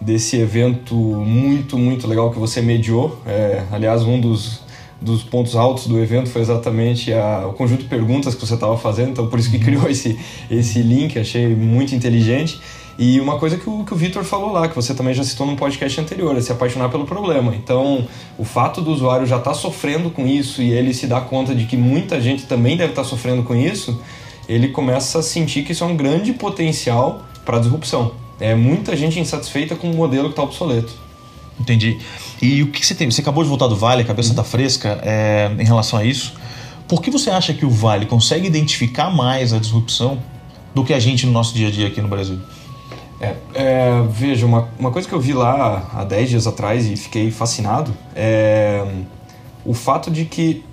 desse 0.00 0.36
evento 0.36 0.94
muito, 0.94 1.78
muito 1.78 2.06
legal 2.06 2.30
que 2.30 2.38
você 2.38 2.60
mediou. 2.60 3.18
É, 3.26 3.62
aliás, 3.72 4.02
um 4.02 4.20
dos, 4.20 4.60
dos 5.00 5.22
pontos 5.22 5.56
altos 5.56 5.86
do 5.86 5.98
evento 5.98 6.28
foi 6.28 6.42
exatamente 6.42 7.12
a, 7.12 7.46
o 7.46 7.52
conjunto 7.54 7.82
de 7.82 7.88
perguntas 7.88 8.34
que 8.34 8.46
você 8.46 8.54
estava 8.54 8.76
fazendo, 8.76 9.10
então 9.10 9.26
por 9.26 9.38
isso 9.38 9.50
que 9.50 9.56
uhum. 9.56 9.62
criou 9.62 9.88
esse, 9.88 10.18
esse 10.50 10.82
link, 10.82 11.18
achei 11.18 11.48
muito 11.54 11.94
inteligente. 11.94 12.60
E 12.98 13.18
uma 13.18 13.38
coisa 13.38 13.56
que 13.56 13.68
o, 13.68 13.82
que 13.82 13.94
o 13.94 13.96
Vitor 13.96 14.22
falou 14.24 14.52
lá, 14.52 14.68
que 14.68 14.76
você 14.76 14.92
também 14.92 15.14
já 15.14 15.24
citou 15.24 15.46
num 15.46 15.56
podcast 15.56 15.98
anterior, 15.98 16.36
é 16.36 16.40
se 16.42 16.52
apaixonar 16.52 16.90
pelo 16.90 17.06
problema. 17.06 17.54
Então, 17.54 18.06
o 18.36 18.44
fato 18.44 18.82
do 18.82 18.90
usuário 18.90 19.26
já 19.26 19.38
estar 19.38 19.52
tá 19.52 19.56
sofrendo 19.56 20.10
com 20.10 20.26
isso 20.26 20.60
e 20.60 20.70
ele 20.70 20.92
se 20.92 21.06
dá 21.06 21.18
conta 21.18 21.54
de 21.54 21.64
que 21.64 21.78
muita 21.78 22.20
gente 22.20 22.44
também 22.44 22.76
deve 22.76 22.90
estar 22.90 23.02
tá 23.02 23.08
sofrendo 23.08 23.42
com 23.42 23.54
isso, 23.54 23.98
ele 24.46 24.68
começa 24.68 25.20
a 25.20 25.22
sentir 25.22 25.62
que 25.62 25.72
isso 25.72 25.82
é 25.82 25.86
um 25.86 25.96
grande 25.96 26.34
potencial 26.34 27.22
para 27.42 27.58
disrupção. 27.58 28.12
É 28.38 28.54
muita 28.54 28.94
gente 28.94 29.18
insatisfeita 29.18 29.76
com 29.76 29.90
o 29.90 29.94
modelo 29.94 30.24
que 30.24 30.32
está 30.32 30.42
obsoleto. 30.42 30.92
Entendi. 31.60 31.98
E 32.40 32.62
o 32.62 32.68
que 32.68 32.84
você 32.84 32.94
tem? 32.94 33.10
Você 33.10 33.20
acabou 33.20 33.44
de 33.44 33.48
voltar 33.48 33.66
do 33.66 33.76
Vale, 33.76 34.02
a 34.02 34.04
cabeça 34.04 34.30
está 34.30 34.42
fresca 34.42 34.98
é, 35.02 35.50
em 35.58 35.64
relação 35.64 35.98
a 35.98 36.04
isso. 36.04 36.34
Por 36.88 37.02
que 37.02 37.10
você 37.10 37.30
acha 37.30 37.52
que 37.52 37.66
o 37.66 37.70
Vale 37.70 38.06
consegue 38.06 38.46
identificar 38.46 39.10
mais 39.10 39.52
a 39.52 39.58
disrupção 39.58 40.18
do 40.74 40.82
que 40.82 40.94
a 40.94 40.98
gente 40.98 41.26
no 41.26 41.32
nosso 41.32 41.54
dia 41.54 41.68
a 41.68 41.70
dia 41.70 41.86
aqui 41.86 42.00
no 42.00 42.08
Brasil? 42.08 42.38
É, 43.20 43.34
é, 43.54 44.02
veja, 44.10 44.46
uma, 44.46 44.70
uma 44.78 44.90
coisa 44.90 45.06
que 45.06 45.14
eu 45.14 45.20
vi 45.20 45.34
lá 45.34 45.90
há 45.94 46.04
10 46.04 46.30
dias 46.30 46.46
atrás 46.46 46.86
e 46.86 46.96
fiquei 46.96 47.30
fascinado 47.30 47.94
é 48.16 48.82
o 49.64 49.74
fato 49.74 50.10
de 50.10 50.24
que 50.24 50.64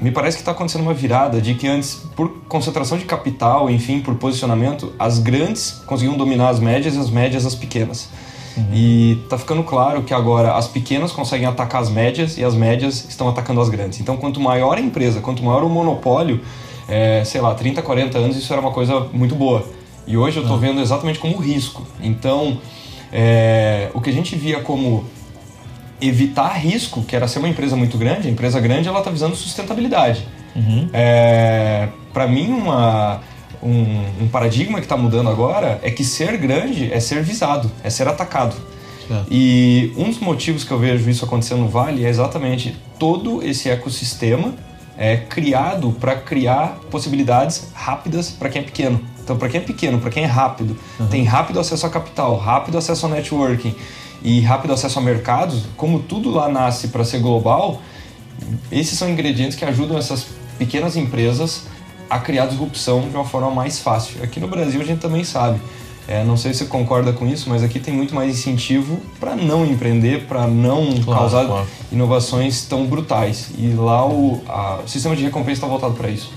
me 0.00 0.10
parece 0.10 0.36
que 0.36 0.42
está 0.42 0.52
acontecendo 0.52 0.82
uma 0.82 0.92
virada 0.92 1.40
de 1.40 1.54
que 1.54 1.66
antes, 1.66 1.94
por 2.14 2.28
concentração 2.46 2.98
de 2.98 3.06
capital, 3.06 3.70
enfim, 3.70 4.00
por 4.00 4.14
posicionamento, 4.16 4.92
as 4.98 5.18
grandes 5.18 5.82
conseguiam 5.86 6.16
dominar 6.16 6.50
as 6.50 6.60
médias 6.60 6.94
e 6.94 6.98
as 6.98 7.08
médias 7.08 7.46
as 7.46 7.54
pequenas. 7.54 8.10
Uhum. 8.56 8.64
E 8.72 9.18
tá 9.28 9.36
ficando 9.36 9.62
claro 9.62 10.02
que 10.02 10.14
agora 10.14 10.54
as 10.54 10.68
pequenas 10.68 11.12
conseguem 11.12 11.46
atacar 11.46 11.82
as 11.82 11.90
médias 11.90 12.38
e 12.38 12.44
as 12.44 12.54
médias 12.54 13.06
estão 13.08 13.28
atacando 13.28 13.60
as 13.60 13.68
grandes. 13.68 14.00
Então, 14.00 14.16
quanto 14.16 14.40
maior 14.40 14.76
a 14.78 14.80
empresa, 14.80 15.20
quanto 15.20 15.42
maior 15.42 15.64
o 15.64 15.68
monopólio, 15.68 16.40
é, 16.88 17.22
sei 17.24 17.40
lá, 17.40 17.54
30, 17.54 17.82
40 17.82 18.18
anos, 18.18 18.36
isso 18.36 18.52
era 18.52 18.60
uma 18.60 18.70
coisa 18.70 19.08
muito 19.12 19.34
boa. 19.34 19.64
E 20.06 20.16
hoje 20.16 20.36
eu 20.36 20.42
estou 20.42 20.56
ah. 20.56 20.60
vendo 20.60 20.80
exatamente 20.80 21.18
como 21.18 21.36
risco. 21.38 21.86
Então, 22.00 22.58
é, 23.12 23.90
o 23.94 24.00
que 24.00 24.10
a 24.10 24.12
gente 24.12 24.36
via 24.36 24.60
como 24.60 25.04
evitar 26.00 26.52
risco, 26.58 27.02
que 27.02 27.16
era 27.16 27.26
ser 27.26 27.38
uma 27.38 27.48
empresa 27.48 27.76
muito 27.76 27.96
grande, 27.96 28.28
a 28.28 28.30
empresa 28.30 28.60
grande 28.60 28.88
ela 28.88 28.98
está 28.98 29.10
visando 29.10 29.34
sustentabilidade. 29.34 30.26
Uhum. 30.54 30.88
É, 30.92 31.88
Para 32.12 32.26
mim, 32.26 32.48
uma, 32.52 33.20
um, 33.64 34.24
um 34.24 34.28
paradigma 34.28 34.78
que 34.78 34.84
está 34.84 34.96
mudando 34.96 35.30
agora 35.30 35.80
é 35.82 35.90
que 35.90 36.04
ser 36.04 36.36
grande 36.36 36.92
é 36.92 37.00
ser 37.00 37.22
visado, 37.22 37.70
é 37.82 37.88
ser 37.88 38.06
atacado. 38.06 38.54
É. 39.10 39.22
E 39.30 39.92
um 39.96 40.04
dos 40.04 40.18
motivos 40.18 40.64
que 40.64 40.70
eu 40.70 40.78
vejo 40.78 41.08
isso 41.08 41.24
acontecendo 41.24 41.60
no 41.60 41.68
Vale 41.68 42.04
é 42.04 42.08
exatamente 42.08 42.76
todo 42.98 43.42
esse 43.42 43.68
ecossistema 43.68 44.54
é 44.96 45.16
criado 45.16 45.92
para 45.98 46.14
criar 46.14 46.78
possibilidades 46.90 47.68
rápidas 47.74 48.30
para 48.30 48.48
quem 48.48 48.62
é 48.62 48.64
pequeno. 48.64 49.00
Então, 49.22 49.36
para 49.36 49.48
quem 49.48 49.60
é 49.60 49.64
pequeno, 49.64 49.98
para 49.98 50.10
quem 50.10 50.22
é 50.22 50.26
rápido, 50.26 50.76
uhum. 51.00 51.06
tem 51.08 51.24
rápido 51.24 51.58
acesso 51.58 51.86
a 51.86 51.90
capital, 51.90 52.36
rápido 52.36 52.76
acesso 52.78 53.06
ao 53.06 53.12
networking 53.12 53.74
e 54.22 54.40
rápido 54.40 54.72
acesso 54.72 54.98
a 54.98 55.02
mercados, 55.02 55.64
como 55.76 55.98
tudo 55.98 56.30
lá 56.30 56.48
nasce 56.48 56.88
para 56.88 57.04
ser 57.04 57.18
global, 57.18 57.82
esses 58.70 58.98
são 58.98 59.08
ingredientes 59.08 59.56
que 59.56 59.64
ajudam 59.64 59.96
essas 59.98 60.26
pequenas 60.58 60.96
empresas 60.96 61.64
a 62.08 62.18
criar 62.18 62.46
disrupção 62.46 63.08
de 63.08 63.14
uma 63.14 63.24
forma 63.24 63.50
mais 63.50 63.78
fácil. 63.78 64.22
Aqui 64.22 64.40
no 64.40 64.48
Brasil 64.48 64.80
a 64.80 64.84
gente 64.84 65.00
também 65.00 65.24
sabe. 65.24 65.60
É, 66.06 66.22
não 66.22 66.36
sei 66.36 66.52
se 66.52 66.60
você 66.60 66.64
concorda 66.66 67.12
com 67.12 67.26
isso, 67.26 67.48
mas 67.48 67.62
aqui 67.62 67.80
tem 67.80 67.94
muito 67.94 68.14
mais 68.14 68.30
incentivo 68.30 69.00
para 69.18 69.34
não 69.34 69.64
empreender, 69.64 70.26
para 70.26 70.46
não 70.46 70.92
claro, 71.02 71.20
causar 71.20 71.46
claro. 71.46 71.66
inovações 71.90 72.66
tão 72.66 72.84
brutais. 72.84 73.50
E 73.56 73.68
lá 73.68 74.06
o, 74.06 74.42
a, 74.46 74.80
o 74.84 74.88
sistema 74.88 75.16
de 75.16 75.24
recompensa 75.24 75.52
está 75.52 75.66
voltado 75.66 75.94
para 75.94 76.10
isso. 76.10 76.30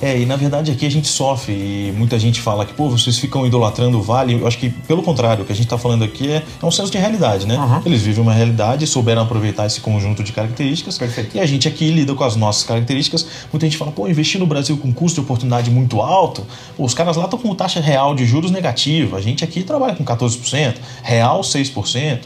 É, 0.00 0.18
e 0.18 0.26
na 0.26 0.36
verdade 0.36 0.70
aqui 0.70 0.84
a 0.84 0.90
gente 0.90 1.08
sofre 1.08 1.52
e 1.52 1.94
muita 1.96 2.18
gente 2.18 2.40
fala 2.40 2.64
que, 2.64 2.74
pô, 2.74 2.88
vocês 2.88 3.18
ficam 3.18 3.46
idolatrando 3.46 3.98
o 3.98 4.02
Vale. 4.02 4.34
Eu 4.34 4.46
acho 4.46 4.58
que, 4.58 4.70
pelo 4.70 5.02
contrário, 5.02 5.42
o 5.42 5.46
que 5.46 5.52
a 5.52 5.54
gente 5.54 5.66
está 5.66 5.78
falando 5.78 6.04
aqui 6.04 6.30
é, 6.30 6.42
é, 6.62 6.66
um 6.66 6.70
senso 6.70 6.90
de 6.90 6.98
realidade, 6.98 7.46
né? 7.46 7.56
Uhum. 7.56 7.82
Eles 7.86 8.02
vivem 8.02 8.22
uma 8.22 8.32
realidade 8.32 8.84
e 8.84 8.86
souberam 8.86 9.22
aproveitar 9.22 9.66
esse 9.66 9.80
conjunto 9.80 10.22
de 10.22 10.32
características. 10.32 10.98
Perfeito. 10.98 11.36
E 11.36 11.40
a 11.40 11.46
gente 11.46 11.66
aqui 11.66 11.90
lida 11.90 12.14
com 12.14 12.24
as 12.24 12.36
nossas 12.36 12.64
características. 12.64 13.26
Muita 13.52 13.66
gente 13.66 13.76
fala, 13.76 13.92
pô, 13.92 14.06
investir 14.08 14.38
no 14.38 14.46
Brasil 14.46 14.76
com 14.76 14.92
custo 14.92 15.20
de 15.20 15.24
oportunidade 15.24 15.70
muito 15.70 16.00
alto, 16.00 16.46
pô, 16.76 16.84
os 16.84 16.94
caras 16.94 17.16
lá 17.16 17.24
estão 17.24 17.38
com 17.38 17.54
taxa 17.54 17.80
real 17.80 18.14
de 18.14 18.24
juros 18.26 18.50
negativa. 18.50 19.16
A 19.16 19.20
gente 19.20 19.44
aqui 19.44 19.62
trabalha 19.62 19.94
com 19.94 20.04
14%, 20.04 20.76
real 21.02 21.40
6%. 21.40 22.20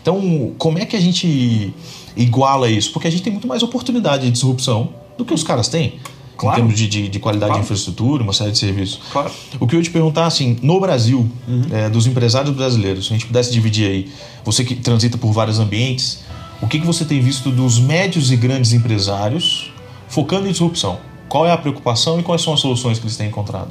Então, 0.00 0.52
como 0.58 0.78
é 0.78 0.84
que 0.84 0.96
a 0.96 1.00
gente 1.00 1.72
iguala 2.16 2.68
isso? 2.68 2.92
Porque 2.92 3.06
a 3.06 3.10
gente 3.10 3.22
tem 3.22 3.32
muito 3.32 3.46
mais 3.46 3.62
oportunidade 3.62 4.24
de 4.24 4.30
disrupção 4.30 4.90
do 5.16 5.24
que 5.24 5.32
os 5.32 5.42
caras 5.42 5.68
têm. 5.68 6.00
Claro. 6.36 6.56
Em 6.56 6.60
termos 6.62 6.78
de, 6.78 6.88
de, 6.88 7.08
de 7.08 7.18
qualidade 7.18 7.50
claro. 7.50 7.62
de 7.62 7.66
infraestrutura, 7.66 8.22
uma 8.22 8.32
série 8.32 8.50
de 8.50 8.58
serviços. 8.58 9.00
Claro. 9.12 9.30
O 9.60 9.66
que 9.66 9.74
eu 9.74 9.78
ia 9.78 9.84
te 9.84 9.90
perguntar, 9.90 10.26
assim, 10.26 10.58
no 10.62 10.80
Brasil, 10.80 11.30
uhum. 11.46 11.62
é, 11.70 11.88
dos 11.88 12.06
empresários 12.06 12.54
brasileiros, 12.54 13.06
se 13.06 13.12
a 13.12 13.16
gente 13.16 13.26
pudesse 13.26 13.52
dividir 13.52 13.88
aí, 13.88 14.12
você 14.44 14.64
que 14.64 14.74
transita 14.74 15.16
por 15.18 15.32
vários 15.32 15.58
ambientes, 15.58 16.20
o 16.60 16.66
que, 16.66 16.78
que 16.78 16.86
você 16.86 17.04
tem 17.04 17.20
visto 17.20 17.50
dos 17.50 17.78
médios 17.78 18.30
e 18.30 18.36
grandes 18.36 18.72
empresários 18.72 19.72
focando 20.08 20.46
em 20.46 20.52
disrupção? 20.52 20.98
Qual 21.28 21.46
é 21.46 21.50
a 21.50 21.56
preocupação 21.56 22.20
e 22.20 22.22
quais 22.22 22.42
são 22.42 22.52
as 22.52 22.60
soluções 22.60 22.98
que 22.98 23.04
eles 23.04 23.16
têm 23.16 23.28
encontrado? 23.28 23.70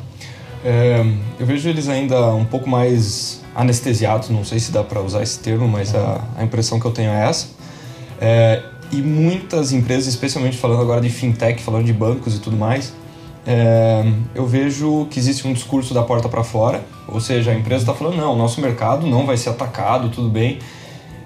É, 0.63 1.03
eu 1.39 1.45
vejo 1.45 1.67
eles 1.69 1.87
ainda 1.87 2.33
um 2.33 2.45
pouco 2.45 2.69
mais 2.69 3.41
anestesiados, 3.55 4.29
não 4.29 4.43
sei 4.43 4.59
se 4.59 4.71
dá 4.71 4.83
para 4.83 5.01
usar 5.01 5.23
esse 5.23 5.39
termo, 5.39 5.67
mas 5.67 5.93
uhum. 5.93 5.99
a, 5.99 6.21
a, 6.37 6.43
impressão 6.43 6.79
que 6.79 6.85
eu 6.85 6.91
tenho 6.91 7.11
é 7.11 7.27
essa. 7.27 7.47
É, 8.19 8.63
e 8.91 9.01
muitas 9.01 9.71
empresas, 9.71 10.07
especialmente 10.07 10.57
falando 10.57 10.81
agora 10.81 11.01
de 11.01 11.09
fintech, 11.09 11.61
falando 11.61 11.85
de 11.85 11.93
bancos 11.93 12.35
e 12.35 12.39
tudo 12.39 12.57
mais, 12.57 12.93
é, 13.45 14.03
eu 14.35 14.45
vejo 14.45 15.07
que 15.09 15.19
existe 15.19 15.47
um 15.47 15.53
discurso 15.53 15.93
da 15.93 16.03
porta 16.03 16.29
para 16.29 16.43
fora, 16.43 16.83
ou 17.07 17.19
seja, 17.19 17.51
a 17.51 17.55
empresa 17.55 17.83
está 17.83 17.93
falando 17.93 18.17
não, 18.17 18.33
o 18.33 18.35
nosso 18.35 18.61
mercado 18.61 19.07
não 19.07 19.25
vai 19.25 19.37
ser 19.37 19.49
atacado, 19.49 20.09
tudo 20.09 20.29
bem, 20.29 20.59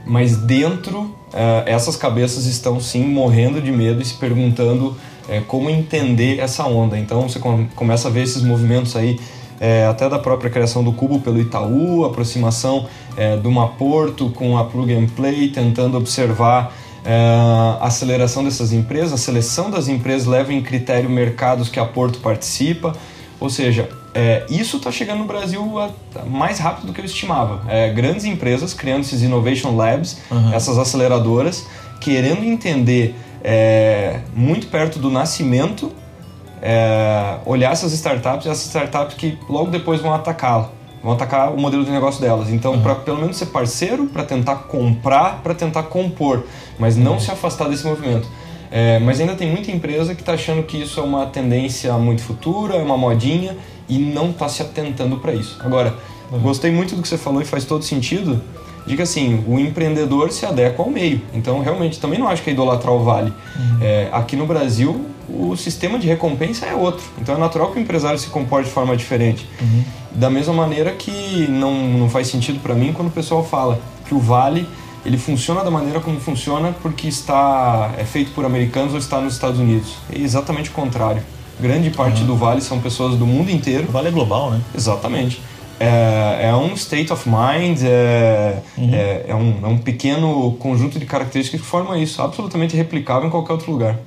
mas 0.05 0.37
dentro 0.37 1.13
é, 1.33 1.63
essas 1.65 1.95
cabeças 1.95 2.45
estão 2.45 2.79
sim 2.79 3.03
morrendo 3.03 3.61
de 3.61 3.71
medo 3.71 4.01
e 4.01 4.05
se 4.05 4.13
perguntando 4.13 4.95
é, 5.27 5.41
como 5.41 5.69
entender 5.69 6.39
essa 6.39 6.65
onda. 6.65 6.97
Então 6.97 7.27
você 7.27 7.39
começa 7.75 8.07
a 8.07 8.11
ver 8.11 8.23
esses 8.23 8.43
movimentos 8.43 8.95
aí 8.95 9.19
é, 9.59 9.85
até 9.85 10.07
da 10.09 10.19
própria 10.19 10.49
criação 10.49 10.83
do 10.83 10.93
Cubo 10.93 11.19
pelo 11.19 11.39
Itaú, 11.39 12.05
aproximação 12.05 12.87
é, 13.17 13.35
do 13.37 13.51
Maporto 13.51 14.29
com 14.29 14.57
a 14.57 14.65
Plug 14.65 14.93
and 14.93 15.07
Play, 15.07 15.49
tentando 15.49 15.97
observar 15.97 16.73
a 17.05 17.85
aceleração 17.85 18.43
dessas 18.43 18.73
empresas, 18.73 19.13
a 19.13 19.17
seleção 19.17 19.69
das 19.69 19.87
empresas 19.87 20.25
leva 20.27 20.51
em 20.51 20.61
critério 20.61 21.09
mercados 21.09 21.69
que 21.69 21.79
a 21.79 21.85
Porto 21.85 22.19
participa, 22.19 22.95
ou 23.39 23.49
seja, 23.49 23.89
é, 24.13 24.45
isso 24.49 24.77
está 24.77 24.91
chegando 24.91 25.19
no 25.19 25.25
Brasil 25.25 25.77
a, 25.79 25.89
a 26.19 26.25
mais 26.25 26.57
rápido 26.57 26.87
do 26.87 26.93
que 26.93 27.01
eu 27.01 27.05
estimava. 27.05 27.61
É, 27.69 27.91
grandes 27.91 28.25
empresas 28.25 28.73
criando 28.73 29.01
esses 29.01 29.21
innovation 29.21 29.75
labs, 29.75 30.17
uhum. 30.31 30.53
essas 30.53 30.79
aceleradoras, 30.79 31.67
querendo 32.01 32.43
entender 32.43 33.15
é, 33.43 34.21
muito 34.33 34.67
perto 34.67 34.97
do 34.97 35.11
nascimento, 35.11 35.91
olhar 37.45 37.71
essas 37.71 37.93
startups, 37.93 38.47
essas 38.47 38.65
startups 38.65 39.15
que 39.15 39.37
logo 39.47 39.69
depois 39.69 40.01
vão 40.01 40.11
atacá-la 40.11 40.71
vão 41.05 41.13
atacar 41.13 41.53
o 41.53 41.57
modelo 41.57 41.85
de 41.85 41.91
negócio 41.91 42.19
delas. 42.19 42.49
Então, 42.49 42.73
uhum. 42.73 42.81
para 42.81 42.95
pelo 42.95 43.19
menos 43.19 43.37
ser 43.37 43.45
parceiro, 43.45 44.07
para 44.07 44.23
tentar 44.23 44.55
comprar, 44.55 45.43
para 45.43 45.53
tentar 45.53 45.83
compor, 45.83 46.43
mas 46.79 46.97
não 46.97 47.13
uhum. 47.13 47.19
se 47.19 47.29
afastar 47.29 47.69
desse 47.69 47.85
movimento. 47.85 48.27
É, 48.71 48.97
mas 48.97 49.19
ainda 49.19 49.35
tem 49.35 49.47
muita 49.47 49.69
empresa 49.69 50.15
que 50.15 50.21
está 50.21 50.33
achando 50.33 50.63
que 50.63 50.81
isso 50.81 50.99
é 50.99 51.03
uma 51.03 51.27
tendência 51.27 51.93
muito 51.93 52.23
futura, 52.23 52.77
é 52.77 52.81
uma 52.81 52.97
modinha 52.97 53.55
e 53.87 53.99
não 53.99 54.31
está 54.31 54.49
se 54.49 54.63
atentando 54.63 55.17
para 55.17 55.31
isso. 55.31 55.59
Agora, 55.63 55.93
uhum. 56.31 56.39
gostei 56.39 56.71
muito 56.71 56.95
do 56.95 57.03
que 57.03 57.07
você 57.07 57.19
falou 57.19 57.39
e 57.39 57.45
faz 57.45 57.65
todo 57.65 57.83
sentido. 57.83 58.41
Diga 58.87 59.03
assim, 59.03 59.43
o 59.47 59.59
empreendedor 59.59 60.31
se 60.31 60.43
adequa 60.43 60.81
ao 60.81 60.89
meio. 60.89 61.21
Então, 61.35 61.61
realmente, 61.61 61.99
também 61.99 62.17
não 62.17 62.27
acho 62.27 62.41
que 62.41 62.49
é 62.49 62.53
idolatrar 62.53 62.93
o 62.93 63.03
vale. 63.03 63.31
Uhum. 63.55 63.77
É, 63.81 64.09
aqui 64.11 64.35
no 64.35 64.47
Brasil, 64.47 65.05
o 65.29 65.55
sistema 65.55 65.99
de 65.99 66.07
recompensa 66.07 66.65
é 66.65 66.73
outro. 66.73 67.03
Então, 67.19 67.35
é 67.35 67.37
natural 67.37 67.71
que 67.71 67.79
o 67.79 67.81
empresário 67.81 68.17
se 68.17 68.27
comporte 68.27 68.65
de 68.65 68.71
forma 68.71 68.97
diferente. 68.97 69.47
Da 70.15 70.29
mesma 70.29 70.53
maneira 70.53 70.91
que 70.91 71.47
não, 71.49 71.73
não 71.73 72.09
faz 72.09 72.27
sentido 72.27 72.59
para 72.59 72.73
mim 72.73 72.93
quando 72.93 73.09
o 73.09 73.11
pessoal 73.11 73.43
fala 73.43 73.79
que 74.07 74.15
o 74.15 74.19
Vale 74.19 74.67
ele 75.05 75.17
funciona 75.17 75.63
da 75.63 75.69
maneira 75.69 75.99
como 75.99 76.19
funciona 76.19 76.73
porque 76.81 77.07
está 77.07 77.91
é 77.97 78.03
feito 78.03 78.31
por 78.31 78.43
americanos 78.43 78.93
ou 78.93 78.99
está 78.99 79.21
nos 79.21 79.33
Estados 79.33 79.59
Unidos. 79.59 79.93
É 80.11 80.17
exatamente 80.17 80.69
o 80.69 80.73
contrário. 80.73 81.21
Grande 81.59 81.89
parte 81.89 82.21
uhum. 82.21 82.27
do 82.27 82.35
Vale 82.35 82.61
são 82.61 82.79
pessoas 82.79 83.15
do 83.15 83.25
mundo 83.25 83.51
inteiro. 83.51 83.85
O 83.87 83.91
Vale 83.91 84.07
é 84.07 84.11
global, 84.11 84.51
né? 84.51 84.61
Exatamente. 84.73 85.39
É, 85.79 86.47
é 86.49 86.55
um 86.55 86.73
state 86.73 87.11
of 87.11 87.27
mind, 87.29 87.81
é, 87.83 88.59
uhum. 88.77 88.89
é, 88.93 89.25
é, 89.27 89.35
um, 89.35 89.59
é 89.63 89.67
um 89.67 89.77
pequeno 89.77 90.53
conjunto 90.53 90.97
de 90.97 91.05
características 91.05 91.61
que 91.61 91.67
forma 91.67 91.97
isso, 91.97 92.21
absolutamente 92.21 92.75
replicável 92.75 93.27
em 93.27 93.29
qualquer 93.29 93.53
outro 93.53 93.71
lugar. 93.71 93.99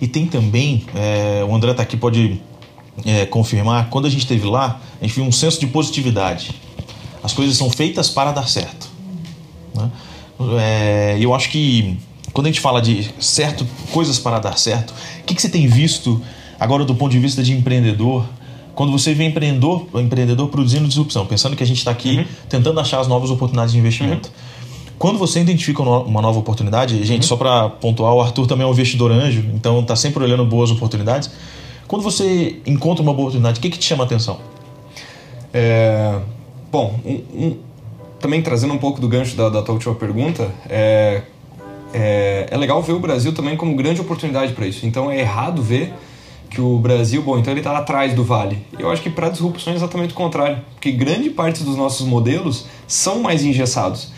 E 0.00 0.06
tem 0.06 0.26
também, 0.26 0.84
é, 0.94 1.42
o 1.48 1.54
André 1.54 1.70
está 1.70 1.82
aqui, 1.82 1.96
pode 1.96 2.40
é, 3.04 3.26
confirmar, 3.26 3.88
quando 3.88 4.06
a 4.06 4.10
gente 4.10 4.20
esteve 4.20 4.46
lá, 4.46 4.80
a 5.00 5.04
gente 5.04 5.14
viu 5.14 5.24
um 5.24 5.32
senso 5.32 5.58
de 5.60 5.66
positividade. 5.66 6.50
As 7.22 7.32
coisas 7.32 7.56
são 7.56 7.70
feitas 7.70 8.10
para 8.10 8.32
dar 8.32 8.48
certo. 8.48 8.88
Né? 9.74 9.90
É, 10.60 11.16
eu 11.18 11.34
acho 11.34 11.50
que 11.50 11.98
quando 12.32 12.46
a 12.46 12.50
gente 12.50 12.60
fala 12.60 12.82
de 12.82 13.08
certo, 13.18 13.66
coisas 13.92 14.18
para 14.18 14.38
dar 14.38 14.58
certo, 14.58 14.92
o 15.20 15.24
que, 15.24 15.34
que 15.34 15.40
você 15.40 15.48
tem 15.48 15.66
visto 15.66 16.20
agora 16.58 16.84
do 16.84 16.94
ponto 16.94 17.12
de 17.12 17.18
vista 17.18 17.42
de 17.42 17.52
empreendedor? 17.52 18.24
Quando 18.74 18.90
você 18.90 19.14
vê 19.14 19.24
empreendedor, 19.24 19.86
empreendedor 19.94 20.48
produzindo 20.48 20.88
disrupção, 20.88 21.24
pensando 21.26 21.54
que 21.54 21.62
a 21.62 21.66
gente 21.66 21.78
está 21.78 21.92
aqui 21.92 22.18
uhum. 22.18 22.24
tentando 22.48 22.80
achar 22.80 22.98
as 23.00 23.06
novas 23.06 23.30
oportunidades 23.30 23.72
de 23.72 23.78
investimento. 23.78 24.28
Uhum. 24.28 24.94
Quando 24.98 25.18
você 25.18 25.40
identifica 25.40 25.82
uma 25.82 26.20
nova 26.20 26.38
oportunidade, 26.38 27.04
gente, 27.04 27.22
uhum. 27.22 27.28
só 27.28 27.36
para 27.36 27.68
pontuar, 27.68 28.12
o 28.14 28.20
Arthur 28.20 28.46
também 28.46 28.64
é 28.64 28.68
um 28.68 28.72
investidor 28.72 29.12
anjo, 29.12 29.44
então 29.54 29.80
está 29.80 29.94
sempre 29.94 30.24
olhando 30.24 30.44
boas 30.44 30.70
oportunidades. 30.72 31.30
Quando 31.86 32.02
você 32.02 32.60
encontra 32.66 33.02
uma 33.02 33.12
oportunidade, 33.12 33.58
o 33.58 33.62
que, 33.62 33.70
que 33.70 33.78
te 33.78 33.84
chama 33.84 34.04
a 34.04 34.06
atenção? 34.06 34.38
É, 35.52 36.18
bom, 36.70 36.98
um, 37.04 37.12
um, 37.12 37.56
também 38.18 38.42
trazendo 38.42 38.72
um 38.72 38.78
pouco 38.78 39.00
do 39.00 39.08
gancho 39.08 39.36
da, 39.36 39.48
da 39.48 39.62
tua 39.62 39.74
última 39.74 39.94
pergunta, 39.94 40.50
é, 40.68 41.22
é, 41.92 42.48
é 42.50 42.56
legal 42.56 42.82
ver 42.82 42.92
o 42.92 42.98
Brasil 42.98 43.32
também 43.32 43.56
como 43.56 43.76
grande 43.76 44.00
oportunidade 44.00 44.52
para 44.52 44.66
isso. 44.66 44.86
Então 44.86 45.10
é 45.10 45.20
errado 45.20 45.62
ver 45.62 45.92
que 46.50 46.60
o 46.60 46.78
Brasil, 46.78 47.20
bom, 47.22 47.38
então 47.38 47.52
ele 47.52 47.60
está 47.60 47.76
atrás 47.76 48.14
do 48.14 48.24
Vale. 48.24 48.58
Eu 48.78 48.90
acho 48.90 49.02
que 49.02 49.10
para 49.10 49.28
disrupção 49.28 49.72
é 49.72 49.76
exatamente 49.76 50.12
o 50.12 50.14
contrário, 50.14 50.58
porque 50.74 50.90
grande 50.92 51.28
parte 51.28 51.62
dos 51.62 51.76
nossos 51.76 52.06
modelos 52.06 52.66
são 52.86 53.20
mais 53.20 53.44
engessados. 53.44 54.12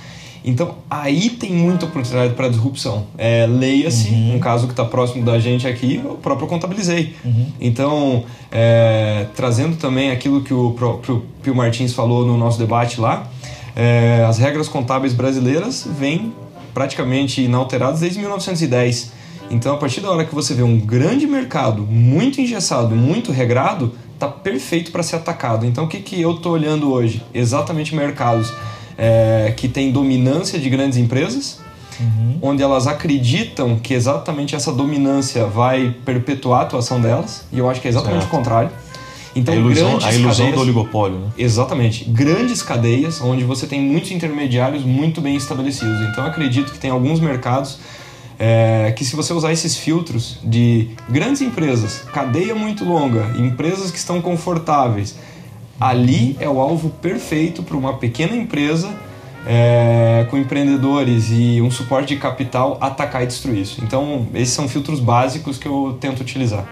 Então, 0.46 0.76
aí 0.88 1.30
tem 1.30 1.52
muita 1.52 1.86
oportunidade 1.86 2.34
para 2.34 2.48
disrupção. 2.48 3.08
É, 3.18 3.46
Leia-se, 3.48 4.10
uhum. 4.10 4.36
um 4.36 4.38
caso 4.38 4.68
que 4.68 4.72
está 4.72 4.84
próximo 4.84 5.24
da 5.24 5.40
gente 5.40 5.66
aqui, 5.66 6.00
eu 6.02 6.14
próprio 6.14 6.46
contabilizei. 6.46 7.16
Uhum. 7.24 7.46
Então, 7.60 8.24
é, 8.52 9.26
trazendo 9.34 9.76
também 9.76 10.12
aquilo 10.12 10.42
que 10.42 10.54
o 10.54 10.70
próprio 10.70 11.24
Pio 11.42 11.52
Martins 11.52 11.92
falou 11.92 12.24
no 12.24 12.38
nosso 12.38 12.60
debate 12.60 13.00
lá, 13.00 13.28
é, 13.74 14.24
as 14.26 14.38
regras 14.38 14.68
contábeis 14.68 15.12
brasileiras 15.12 15.84
vêm 15.98 16.32
praticamente 16.72 17.42
inalteradas 17.42 17.98
desde 17.98 18.20
1910. 18.20 19.12
Então, 19.50 19.74
a 19.74 19.78
partir 19.78 20.00
da 20.00 20.10
hora 20.12 20.24
que 20.24 20.34
você 20.34 20.54
vê 20.54 20.62
um 20.62 20.78
grande 20.78 21.26
mercado 21.26 21.82
muito 21.82 22.40
engessado, 22.40 22.94
muito 22.94 23.32
regrado, 23.32 23.92
está 24.14 24.28
perfeito 24.28 24.92
para 24.92 25.02
ser 25.02 25.16
atacado. 25.16 25.66
Então, 25.66 25.86
o 25.86 25.88
que, 25.88 25.98
que 25.98 26.20
eu 26.20 26.36
estou 26.36 26.52
olhando 26.52 26.92
hoje? 26.92 27.22
Exatamente 27.34 27.96
mercados 27.96 28.52
é, 28.98 29.52
que 29.56 29.68
tem 29.68 29.92
dominância 29.92 30.58
de 30.58 30.68
grandes 30.70 30.98
empresas, 30.98 31.60
uhum. 32.00 32.38
onde 32.42 32.62
elas 32.62 32.86
acreditam 32.86 33.78
que 33.78 33.94
exatamente 33.94 34.54
essa 34.54 34.72
dominância 34.72 35.46
vai 35.46 35.94
perpetuar 36.04 36.60
a 36.60 36.62
atuação 36.64 37.00
delas, 37.00 37.44
e 37.52 37.58
eu 37.58 37.68
acho 37.68 37.80
que 37.80 37.88
é 37.88 37.90
exatamente 37.90 38.22
certo. 38.22 38.34
o 38.34 38.36
contrário. 38.36 38.70
Então, 39.34 39.52
a 39.52 39.56
ilusão, 39.58 39.98
a 40.02 40.14
ilusão 40.14 40.30
cadeias, 40.30 40.54
do 40.54 40.60
oligopólio. 40.60 41.18
Né? 41.18 41.28
Exatamente. 41.36 42.04
Grandes 42.06 42.62
cadeias 42.62 43.20
onde 43.20 43.44
você 43.44 43.66
tem 43.66 43.82
muitos 43.82 44.10
intermediários 44.10 44.82
muito 44.82 45.20
bem 45.20 45.36
estabelecidos. 45.36 46.00
Então, 46.08 46.24
acredito 46.24 46.72
que 46.72 46.78
tem 46.78 46.90
alguns 46.90 47.20
mercados 47.20 47.78
é, 48.38 48.94
que, 48.96 49.04
se 49.04 49.14
você 49.14 49.34
usar 49.34 49.52
esses 49.52 49.76
filtros 49.76 50.38
de 50.42 50.88
grandes 51.08 51.42
empresas, 51.42 52.02
cadeia 52.12 52.54
muito 52.54 52.82
longa, 52.82 53.30
empresas 53.38 53.90
que 53.90 53.98
estão 53.98 54.22
confortáveis, 54.22 55.14
ali 55.80 56.36
é 56.40 56.48
o 56.48 56.60
alvo 56.60 56.90
perfeito 56.90 57.62
para 57.62 57.76
uma 57.76 57.94
pequena 57.94 58.34
empresa 58.34 58.94
é, 59.46 60.26
com 60.28 60.36
empreendedores 60.36 61.30
e 61.30 61.62
um 61.62 61.70
suporte 61.70 62.14
de 62.14 62.20
capital 62.20 62.76
atacar 62.80 63.22
e 63.22 63.26
destruir 63.26 63.60
isso. 63.60 63.80
Então, 63.82 64.26
esses 64.34 64.52
são 64.52 64.68
filtros 64.68 64.98
básicos 64.98 65.56
que 65.56 65.68
eu 65.68 65.96
tento 66.00 66.20
utilizar. 66.20 66.66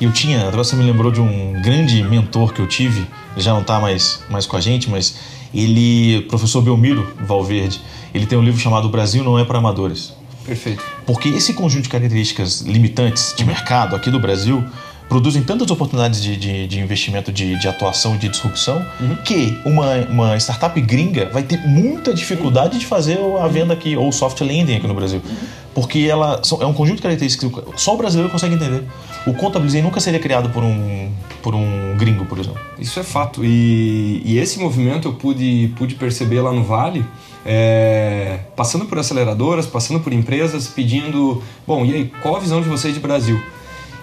E 0.00 0.04
eu 0.04 0.12
tinha, 0.12 0.40
agora 0.42 0.64
você 0.64 0.76
me 0.76 0.84
lembrou 0.84 1.10
de 1.10 1.20
um 1.20 1.60
grande 1.62 2.02
mentor 2.02 2.52
que 2.52 2.60
eu 2.60 2.66
tive, 2.66 3.00
ele 3.34 3.40
já 3.40 3.52
não 3.52 3.62
está 3.62 3.80
mais, 3.80 4.22
mais 4.30 4.46
com 4.46 4.56
a 4.56 4.60
gente, 4.60 4.88
mas 4.90 5.16
ele, 5.54 6.22
professor 6.28 6.60
Belmiro 6.60 7.14
Valverde, 7.20 7.80
ele 8.14 8.26
tem 8.26 8.38
um 8.38 8.42
livro 8.42 8.60
chamado 8.60 8.86
O 8.86 8.90
Brasil 8.90 9.24
Não 9.24 9.38
É 9.38 9.44
para 9.44 9.58
Amadores. 9.58 10.12
Perfeito. 10.44 10.82
Porque 11.04 11.28
esse 11.28 11.52
conjunto 11.52 11.84
de 11.84 11.88
características 11.88 12.62
limitantes 12.62 13.34
de 13.36 13.44
mercado 13.44 13.94
aqui 13.94 14.10
do 14.10 14.18
Brasil 14.18 14.64
produzem 15.08 15.42
tantas 15.42 15.70
oportunidades 15.70 16.22
de, 16.22 16.36
de, 16.36 16.66
de 16.66 16.80
investimento, 16.80 17.32
de, 17.32 17.58
de 17.58 17.66
atuação 17.66 18.14
e 18.14 18.18
de 18.18 18.28
disrupção, 18.28 18.84
uhum. 19.00 19.16
que 19.24 19.58
uma, 19.64 19.96
uma 20.08 20.36
startup 20.36 20.78
gringa 20.80 21.30
vai 21.32 21.42
ter 21.42 21.58
muita 21.66 22.12
dificuldade 22.12 22.78
de 22.78 22.86
fazer 22.86 23.18
a 23.40 23.48
venda 23.48 23.72
aqui, 23.72 23.96
ou 23.96 24.12
soft 24.12 24.40
landing 24.40 24.76
aqui 24.76 24.86
no 24.86 24.94
Brasil. 24.94 25.22
Uhum. 25.24 25.36
Porque 25.74 26.00
ela 26.10 26.42
é 26.60 26.66
um 26.66 26.74
conjunto 26.74 26.96
de 26.96 27.02
características 27.02 27.50
que 27.50 27.80
só 27.80 27.94
o 27.94 27.96
brasileiro 27.96 28.30
consegue 28.30 28.54
entender. 28.54 28.82
O 29.26 29.32
Contabilizei 29.32 29.80
nunca 29.80 30.00
seria 30.00 30.18
criado 30.18 30.50
por 30.50 30.62
um, 30.62 31.10
por 31.40 31.54
um 31.54 31.96
gringo, 31.96 32.24
por 32.24 32.38
exemplo. 32.38 32.60
Isso 32.78 32.98
é 32.98 33.04
fato. 33.04 33.44
E, 33.44 34.20
e 34.24 34.38
esse 34.38 34.58
movimento 34.58 35.06
eu 35.06 35.12
pude, 35.14 35.72
pude 35.76 35.94
perceber 35.94 36.40
lá 36.40 36.52
no 36.52 36.64
Vale, 36.64 37.04
é, 37.46 38.40
passando 38.56 38.86
por 38.86 38.98
aceleradoras, 38.98 39.66
passando 39.66 40.00
por 40.00 40.12
empresas, 40.12 40.66
pedindo: 40.66 41.42
bom, 41.66 41.84
e 41.84 41.94
aí, 41.94 42.12
qual 42.22 42.36
a 42.36 42.40
visão 42.40 42.60
de 42.60 42.68
vocês 42.68 42.92
de 42.92 43.00
Brasil? 43.00 43.40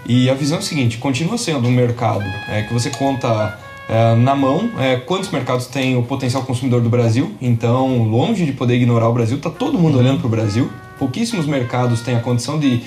E 0.08 0.30
a 0.30 0.34
visão 0.34 0.58
é 0.58 0.60
a 0.60 0.62
seguinte: 0.62 0.98
continua 0.98 1.36
sendo 1.36 1.66
um 1.66 1.70
mercado 1.70 2.24
é, 2.48 2.62
que 2.62 2.72
você 2.72 2.90
conta 2.90 3.58
é, 3.88 4.14
na 4.14 4.34
mão 4.34 4.70
é, 4.78 4.96
quantos 4.96 5.30
mercados 5.30 5.66
tem 5.66 5.96
o 5.96 6.02
potencial 6.02 6.42
consumidor 6.44 6.80
do 6.80 6.88
Brasil. 6.88 7.34
Então, 7.40 8.04
longe 8.04 8.44
de 8.44 8.52
poder 8.52 8.74
ignorar 8.74 9.08
o 9.08 9.12
Brasil, 9.12 9.36
está 9.36 9.50
todo 9.50 9.78
mundo 9.78 9.98
olhando 9.98 10.18
para 10.18 10.26
o 10.26 10.30
Brasil. 10.30 10.70
Pouquíssimos 10.98 11.46
mercados 11.46 12.00
têm 12.00 12.16
a 12.16 12.20
condição 12.20 12.58
de, 12.58 12.82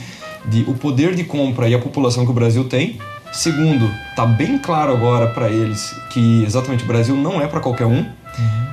de 0.45 0.63
o 0.67 0.73
poder 0.73 1.15
de 1.15 1.23
compra 1.23 1.69
e 1.69 1.75
a 1.75 1.79
população 1.79 2.25
que 2.25 2.31
o 2.31 2.33
Brasil 2.33 2.63
tem. 2.63 2.97
Segundo, 3.31 3.91
está 4.09 4.25
bem 4.25 4.57
claro 4.57 4.91
agora 4.91 5.27
para 5.27 5.49
eles 5.49 5.95
que 6.09 6.43
exatamente 6.43 6.83
o 6.83 6.87
Brasil 6.87 7.15
não 7.15 7.39
é 7.39 7.47
para 7.47 7.59
qualquer 7.59 7.85
um. 7.85 7.99
Uhum. 7.99 8.09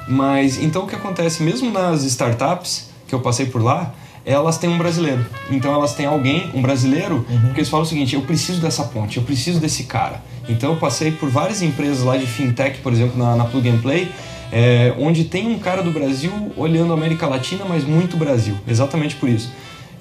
Mas 0.09 0.57
então 0.59 0.85
o 0.85 0.87
que 0.87 0.95
acontece 0.95 1.43
mesmo 1.43 1.71
nas 1.71 2.05
startups 2.05 2.89
que 3.07 3.15
eu 3.15 3.21
passei 3.21 3.47
por 3.47 3.63
lá, 3.63 3.95
elas 4.27 4.59
têm 4.59 4.69
um 4.69 4.77
brasileiro. 4.77 5.25
Então 5.49 5.73
elas 5.73 5.95
têm 5.95 6.05
alguém, 6.05 6.51
um 6.53 6.61
brasileiro, 6.61 7.25
uhum. 7.31 7.53
que 7.53 7.61
eles 7.61 7.69
falam 7.69 7.87
o 7.87 7.89
seguinte: 7.89 8.17
eu 8.17 8.23
preciso 8.23 8.61
dessa 8.61 8.83
ponte, 8.85 9.17
eu 9.17 9.23
preciso 9.23 9.61
desse 9.61 9.85
cara. 9.85 10.21
Então 10.49 10.73
eu 10.73 10.77
passei 10.77 11.13
por 11.13 11.31
várias 11.31 11.63
empresas 11.63 12.03
lá 12.03 12.17
de 12.17 12.27
fintech, 12.27 12.81
por 12.81 12.93
exemplo, 12.93 13.17
na, 13.17 13.37
na 13.37 13.45
Plug 13.45 13.69
and 13.69 13.79
Play, 13.79 14.11
é, 14.53 14.93
onde 14.99 15.25
tem 15.25 15.47
um 15.47 15.59
cara 15.59 15.83
do 15.83 15.93
Brasil 15.93 16.33
olhando 16.57 16.93
a 16.93 16.97
América 16.97 17.27
Latina, 17.27 17.65
mas 17.67 17.85
muito 17.85 18.17
Brasil. 18.17 18.57
Exatamente 18.67 19.15
por 19.15 19.29
isso. 19.29 19.53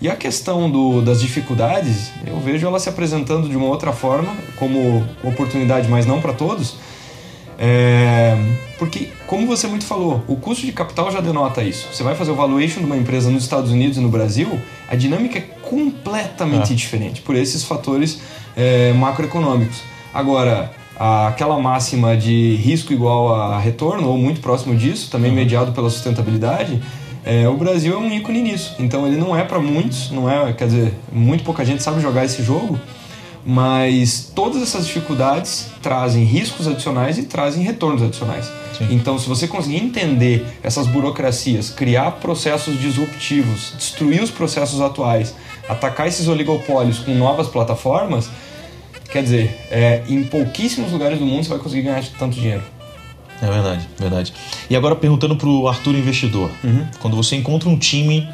E 0.02 0.10
a 0.10 0.16
questão 0.16 0.70
do, 0.70 1.02
das 1.02 1.22
dificuldades, 1.22 2.12
eu 2.28 2.40
vejo 2.40 2.68
ela 2.68 2.80
se 2.80 2.90
apresentando 2.90 3.48
de 3.48 3.56
uma 3.56 3.68
outra 3.68 3.94
forma, 3.94 4.36
como 4.58 5.08
oportunidade, 5.24 5.88
mas 5.88 6.06
não 6.06 6.20
para 6.20 6.34
todos 6.34 6.76
é, 7.58 7.95
porque, 8.78 9.10
como 9.26 9.48
você 9.48 9.68
muito 9.68 9.86
falou, 9.86 10.24
o 10.28 10.36
custo 10.36 10.66
de 10.66 10.72
capital 10.72 11.12
já 11.12 11.22
denota 11.22 11.64
isso. 11.64 11.88
Você 11.94 12.04
vai 12.04 12.16
fazer 12.16 12.32
o 12.32 12.36
valuation 12.36 12.82
de 12.82 12.86
uma 12.86 12.98
empresa 12.98 13.30
nos 13.30 13.44
Estados 13.44 13.72
Unidos 13.72 13.98
e 13.98 14.02
no 14.02 14.10
Brasil, 14.10 14.60
a 14.88 14.96
dinâmica 14.96 15.40
é 15.40 15.42
completamente 15.42 16.74
é. 16.74 16.76
diferente 16.76 17.22
por 17.22 17.36
esses 17.36 17.64
fatores 17.64 18.20
é, 18.56 18.92
macroeconômicos. 18.94 19.82
Agora, 20.14 20.72
aquela 20.98 21.60
máxima 21.60 22.16
de 22.16 22.56
risco 22.56 22.94
igual 22.94 23.34
a 23.34 23.60
retorno, 23.60 24.10
ou 24.10 24.18
muito 24.18 24.42
próximo 24.42 24.76
disso, 24.76 25.10
também 25.10 25.30
uhum. 25.30 25.38
mediado 25.38 25.72
pela 25.72 25.90
sustentabilidade, 25.90 26.82
é, 27.24 27.48
o 27.50 27.58
Brasil 27.58 27.94
é 27.94 27.98
um 27.98 28.12
ícone 28.14 28.42
nisso. 28.42 28.76
Então 28.78 29.08
ele 29.08 29.18
não 29.18 29.36
é 29.36 29.44
para 29.44 29.60
muitos, 29.60 30.12
não 30.12 30.30
é, 30.30 30.54
quer 30.54 30.68
dizer, 30.68 30.94
muito 31.12 31.44
pouca 31.44 31.66
gente 31.66 31.82
sabe 31.82 32.02
jogar 32.02 32.24
esse 32.24 32.44
jogo, 32.44 32.80
mas 33.46 34.32
todas 34.34 34.62
essas 34.64 34.88
dificuldades 34.88 35.68
trazem 35.82 36.24
riscos 36.24 36.68
adicionais 36.68 37.20
e 37.20 37.24
trazem 37.24 37.64
retornos 37.64 38.02
adicionais. 38.02 38.52
Sim. 38.76 38.88
Então, 38.90 39.20
se 39.20 39.30
você 39.30 39.48
conseguir 39.48 39.78
entender 39.78 40.46
essas 40.64 40.88
burocracias, 40.88 41.70
criar 41.70 42.12
processos 42.14 42.80
disruptivos, 42.80 43.74
destruir 43.78 44.24
os 44.24 44.32
processos 44.32 44.82
atuais, 44.82 45.36
atacar 45.70 46.08
esses 46.08 46.28
oligopólios 46.28 46.98
com 46.98 47.14
novas 47.14 47.48
plataformas, 47.48 48.30
quer 49.12 49.22
dizer, 49.22 49.56
é, 49.70 50.04
em 50.10 50.24
pouquíssimos 50.24 50.92
lugares 50.92 51.20
do 51.20 51.26
mundo 51.26 51.44
você 51.44 51.50
vai 51.50 51.60
conseguir 51.60 51.84
ganhar 51.84 52.04
tanto 52.18 52.36
dinheiro. 52.36 52.64
É 53.42 53.48
verdade, 53.48 53.88
verdade. 54.00 54.34
E 54.70 54.76
agora 54.76 54.96
perguntando 54.96 55.36
para 55.36 55.48
o 55.48 55.68
Arthur 55.68 55.94
investidor, 55.94 56.50
uhum. 56.64 56.88
quando 57.00 57.16
você 57.16 57.36
encontra 57.36 57.70
um 57.70 57.78
time 57.78 58.28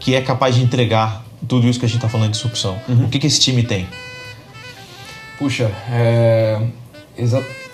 que 0.00 0.14
é 0.14 0.20
capaz 0.22 0.54
de 0.54 0.62
entregar 0.62 1.24
tudo 1.46 1.68
isso 1.68 1.78
que 1.78 1.84
a 1.84 1.88
gente 1.88 1.98
está 1.98 2.08
falando 2.08 2.30
de 2.30 2.36
disrupção, 2.36 2.78
uhum. 2.88 3.04
o 3.04 3.08
que, 3.08 3.18
que 3.18 3.26
esse 3.26 3.40
time 3.40 3.62
tem? 3.62 3.86
Puxa, 5.38 5.70
é, 5.90 6.58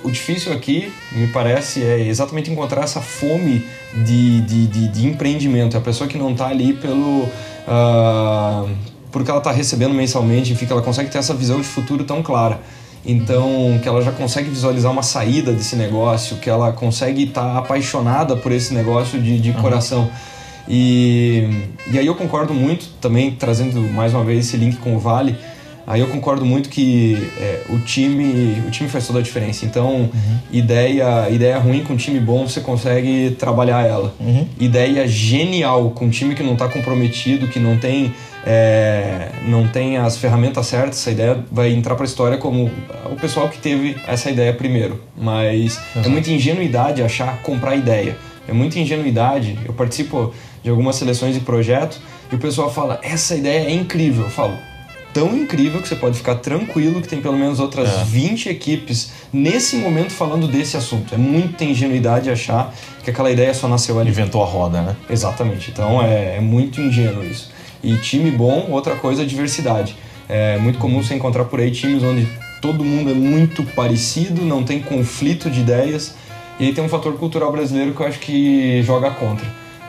o 0.05 0.11
difícil 0.11 0.53
aqui, 0.53 0.93
me 1.13 1.29
parece, 1.29 1.83
é 1.83 2.01
exatamente 2.01 2.51
encontrar 2.51 2.83
essa 2.83 3.01
fome 3.01 3.65
de, 3.95 4.41
de, 4.41 4.67
de, 4.67 4.89
de 4.89 5.07
empreendimento. 5.07 5.77
É 5.77 5.79
a 5.79 5.83
pessoa 5.83 6.09
que 6.09 6.19
não 6.19 6.33
está 6.33 6.49
ali 6.49 6.73
pelo. 6.73 7.23
Uh, 7.23 8.69
porque 9.11 9.31
ela 9.31 9.39
está 9.39 9.53
recebendo 9.53 9.95
mensalmente, 9.95 10.53
enfim, 10.53 10.67
que 10.67 10.73
ela 10.73 10.83
consegue 10.83 11.11
ter 11.11 11.19
essa 11.19 11.35
visão 11.35 11.61
de 11.61 11.67
futuro 11.67 12.05
tão 12.05 12.23
clara. 12.23 12.61
Então, 13.05 13.79
que 13.83 13.89
ela 13.89 14.01
já 14.01 14.13
consegue 14.13 14.49
visualizar 14.49 14.91
uma 14.91 15.03
saída 15.03 15.53
desse 15.53 15.77
negócio, 15.77 16.37
que 16.37 16.49
ela 16.49 16.73
consegue 16.73 17.25
estar 17.25 17.43
tá 17.43 17.59
apaixonada 17.59 18.37
por 18.37 18.53
esse 18.53 18.73
negócio 18.73 19.21
de, 19.21 19.39
de 19.39 19.51
uhum. 19.51 19.61
coração. 19.61 20.11
E, 20.69 21.67
e 21.91 21.99
aí 21.99 22.07
eu 22.07 22.15
concordo 22.15 22.55
muito, 22.55 22.89
também 23.01 23.33
trazendo 23.33 23.81
mais 23.81 24.15
uma 24.15 24.25
vez 24.25 24.47
esse 24.47 24.57
link 24.57 24.77
com 24.77 24.95
o 24.95 24.99
Vale, 24.99 25.37
Aí 25.87 26.01
eu 26.01 26.09
concordo 26.09 26.45
muito 26.45 26.69
que 26.69 27.31
é, 27.39 27.63
o 27.69 27.79
time 27.79 28.63
o 28.67 28.71
time 28.71 28.89
faz 28.89 29.07
toda 29.07 29.19
a 29.19 29.23
diferença. 29.23 29.65
Então, 29.65 30.11
uhum. 30.13 30.39
ideia 30.51 31.29
ideia 31.31 31.59
ruim 31.59 31.83
com 31.83 31.97
time 31.97 32.21
bom 32.21 32.47
você 32.47 32.61
consegue 32.61 33.37
trabalhar 33.39 33.87
ela. 33.87 34.15
Uhum. 34.21 34.47
Ideia 34.61 35.07
genial 35.09 35.91
com 35.91 36.07
um 36.07 36.11
time 36.11 36.35
que 36.35 36.43
não 36.43 36.53
está 36.53 36.69
comprometido, 36.69 37.49
que 37.49 37.59
não 37.59 37.77
tem 37.77 38.15
é, 38.45 39.29
não 39.47 39.69
tem 39.69 39.97
as 39.97 40.17
ferramentas 40.17 40.67
certas, 40.67 40.99
essa 40.99 41.11
ideia 41.11 41.45
vai 41.51 41.73
entrar 41.73 41.95
para 41.95 42.05
a 42.05 42.07
história 42.07 42.39
como 42.39 42.71
o 43.11 43.17
pessoal 43.17 43.49
que 43.49 43.59
teve 43.59 43.97
essa 44.07 44.31
ideia 44.31 44.53
primeiro. 44.53 45.01
Mas 45.17 45.47
é 45.47 45.55
Exato. 45.55 46.09
é 46.09 46.09
muita 46.09 46.31
ingenuidade 46.31 47.03
achar 47.03 47.39
comprar 47.43 47.77
ideia. 47.77 48.17
É 48.49 48.53
muita 48.53 48.79
ingenuidade. 48.79 49.59
Eu 49.65 49.73
participo 49.73 50.35
de 50.63 50.71
algumas 50.71 50.97
seleções 50.97 51.35
de 51.35 51.41
projeto 51.41 52.01
e 52.31 52.35
o 52.35 52.39
pessoal 52.39 52.73
fala: 52.73 53.01
essa 53.03 53.35
ideia 53.37 53.69
é 53.69 53.73
incrível. 53.73 54.25
Eu 54.25 54.31
falo 54.31 54.57
tão 55.13 55.37
incrível 55.37 55.81
que 55.81 55.89
você 55.89 55.97
pode 55.97 56.17
ficar 56.17 56.37
tranquilo 56.37 57.01
que 57.01 57.09
tem 57.09 57.21
pelo 57.21 57.37
menos 57.37 57.61
outras 57.61 57.89
é. 57.89 58.05
20 58.05 58.49
equipes 58.49 59.13
nesse 59.33 59.77
momento 59.77 60.13
falando 60.13 60.47
desse 60.47 60.77
assunto. 60.77 61.15
É 61.15 61.19
muita 61.19 61.65
ingenuidade 61.65 62.31
achar 62.31 62.75
que 63.03 63.11
aquela 63.11 63.31
ideia 63.31 63.53
só 63.55 63.69
nasceu 63.69 63.99
ali. 63.99 64.11
Inventou 64.11 64.43
a 64.43 64.47
roda, 64.47 64.81
né? 64.81 64.97
Exatamente. 65.09 65.71
Então 65.71 66.03
é, 66.03 66.37
é 66.37 66.41
muito 66.41 66.81
ingênuo 66.81 67.25
isso. 67.25 67.51
E 67.83 67.97
time 67.97 68.31
bom, 68.31 68.69
outra 68.71 68.97
coisa, 68.97 69.25
diversidade. 69.25 69.97
É 70.29 70.57
muito 70.59 70.79
comum 70.79 71.03
você 71.03 71.15
encontrar 71.15 71.45
por 71.45 71.61
aí 71.61 71.71
times 71.71 72.03
onde 72.03 72.27
todo 72.61 72.85
mundo 72.85 73.11
é 73.11 73.15
muito 73.15 73.65
parecido, 73.65 74.43
não 74.43 74.63
tem 74.63 74.81
conflito 74.81 75.51
de 75.51 75.61
ideias. 75.61 76.15
E 76.61 76.67
aí 76.67 76.73
tem 76.73 76.85
um 76.85 76.89
fator 76.89 77.15
cultural 77.19 77.51
brasileiro 77.51 77.93
que 77.93 78.01
eu 78.01 78.07
acho 78.07 78.19
que 78.21 78.83
joga 78.83 79.11
contra, 79.11 79.47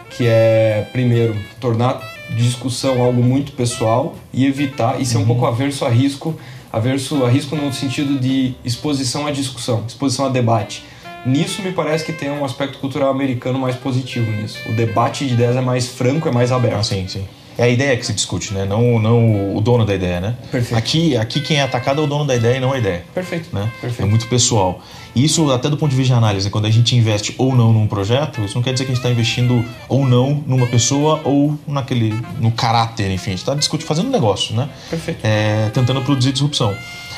que 0.10 0.26
é, 0.26 0.88
primeiro, 0.92 1.36
tornar 1.60 2.13
discussão 2.32 3.02
algo 3.02 3.22
muito 3.22 3.52
pessoal 3.52 4.16
e 4.34 4.46
evitar 4.46 5.00
e 5.00 5.06
ser 5.06 5.18
uhum. 5.18 5.24
um 5.24 5.26
pouco 5.28 5.46
averso 5.46 5.86
a 5.86 5.90
risco, 5.90 6.38
averso 6.72 7.24
a 7.26 7.30
risco 7.30 7.56
no 7.56 7.72
sentido 7.74 8.20
de 8.20 8.56
exposição 8.64 9.28
à 9.28 9.32
discussão, 9.32 9.84
exposição 9.88 10.26
a 10.26 10.30
debate. 10.30 10.84
Nisso 11.26 11.62
me 11.62 11.72
parece 11.72 12.04
que 12.04 12.12
tem 12.12 12.30
um 12.30 12.44
aspecto 12.44 12.80
cultural 12.80 13.10
americano 13.10 13.58
mais 13.58 13.76
positivo 13.76 14.30
nisso. 14.32 14.58
O 14.68 14.74
debate 14.74 15.26
de 15.26 15.34
ideias 15.34 15.56
é 15.56 15.62
mais 15.62 15.88
franco, 15.88 16.28
é 16.28 16.32
mais 16.32 16.52
aberto. 16.52 16.76
Ah, 16.76 16.84
sim, 16.84 17.08
sim. 17.08 17.26
É 17.58 17.64
a 17.64 17.70
ideia 17.70 17.96
que 17.96 18.06
se 18.06 18.14
discute, 18.14 18.54
né? 18.54 18.66
Não, 18.66 19.00
não 19.00 19.56
o 19.56 19.62
dono 19.62 19.86
da 19.86 19.94
ideia, 19.94 20.20
né? 20.20 20.36
Perfeito. 20.52 20.78
Aqui, 20.78 21.18
aqui 21.18 21.42
quem 21.42 21.58
é 21.58 21.62
atacado 21.62 22.02
é 22.02 22.04
o 22.04 22.08
dono 22.08 22.26
da 22.26 22.36
ideia 22.36 22.58
e 22.58 22.60
não 22.60 22.74
a 22.74 22.78
ideia. 22.78 23.04
Perfeito. 23.14 23.50
Né? 23.54 23.72
Perfeito. 23.80 24.02
É 24.02 24.06
muito 24.06 24.28
pessoal. 24.28 24.82
E 25.16 25.24
isso, 25.24 25.52
até 25.52 25.70
do 25.70 25.78
ponto 25.78 25.92
de 25.92 25.96
vista 25.96 26.14
de 26.14 26.18
análise, 26.18 26.50
quando 26.50 26.66
a 26.66 26.72
gente 26.72 26.96
investe 26.96 27.36
ou 27.38 27.56
não 27.56 27.72
num 27.72 27.86
projeto, 27.86 28.42
isso 28.42 28.56
não 28.56 28.64
quer 28.64 28.74
dizer 28.74 28.86
que 28.86 28.92
a 28.92 28.96
gente 28.96 29.04
está 29.04 29.12
investindo 29.12 29.64
ou 29.88 30.06
não 30.06 30.44
numa 30.48 30.66
pessoa 30.66 31.22
ou 31.24 31.58
naquele, 31.68 32.20
no 32.40 32.52
caráter, 32.52 33.12
enfim. 33.12 33.32
A 33.32 33.34
gente 33.34 33.40
está 33.40 33.54
discutindo, 33.54 33.88
fazendo 33.88 34.08
um 34.08 34.12
negócio, 34.12 34.56
né? 34.56 34.68
Perfeito. 34.90 35.20
É, 35.24 35.70
tentando 35.70 36.02
produzir 36.02 36.32
disrupção. 36.32 36.76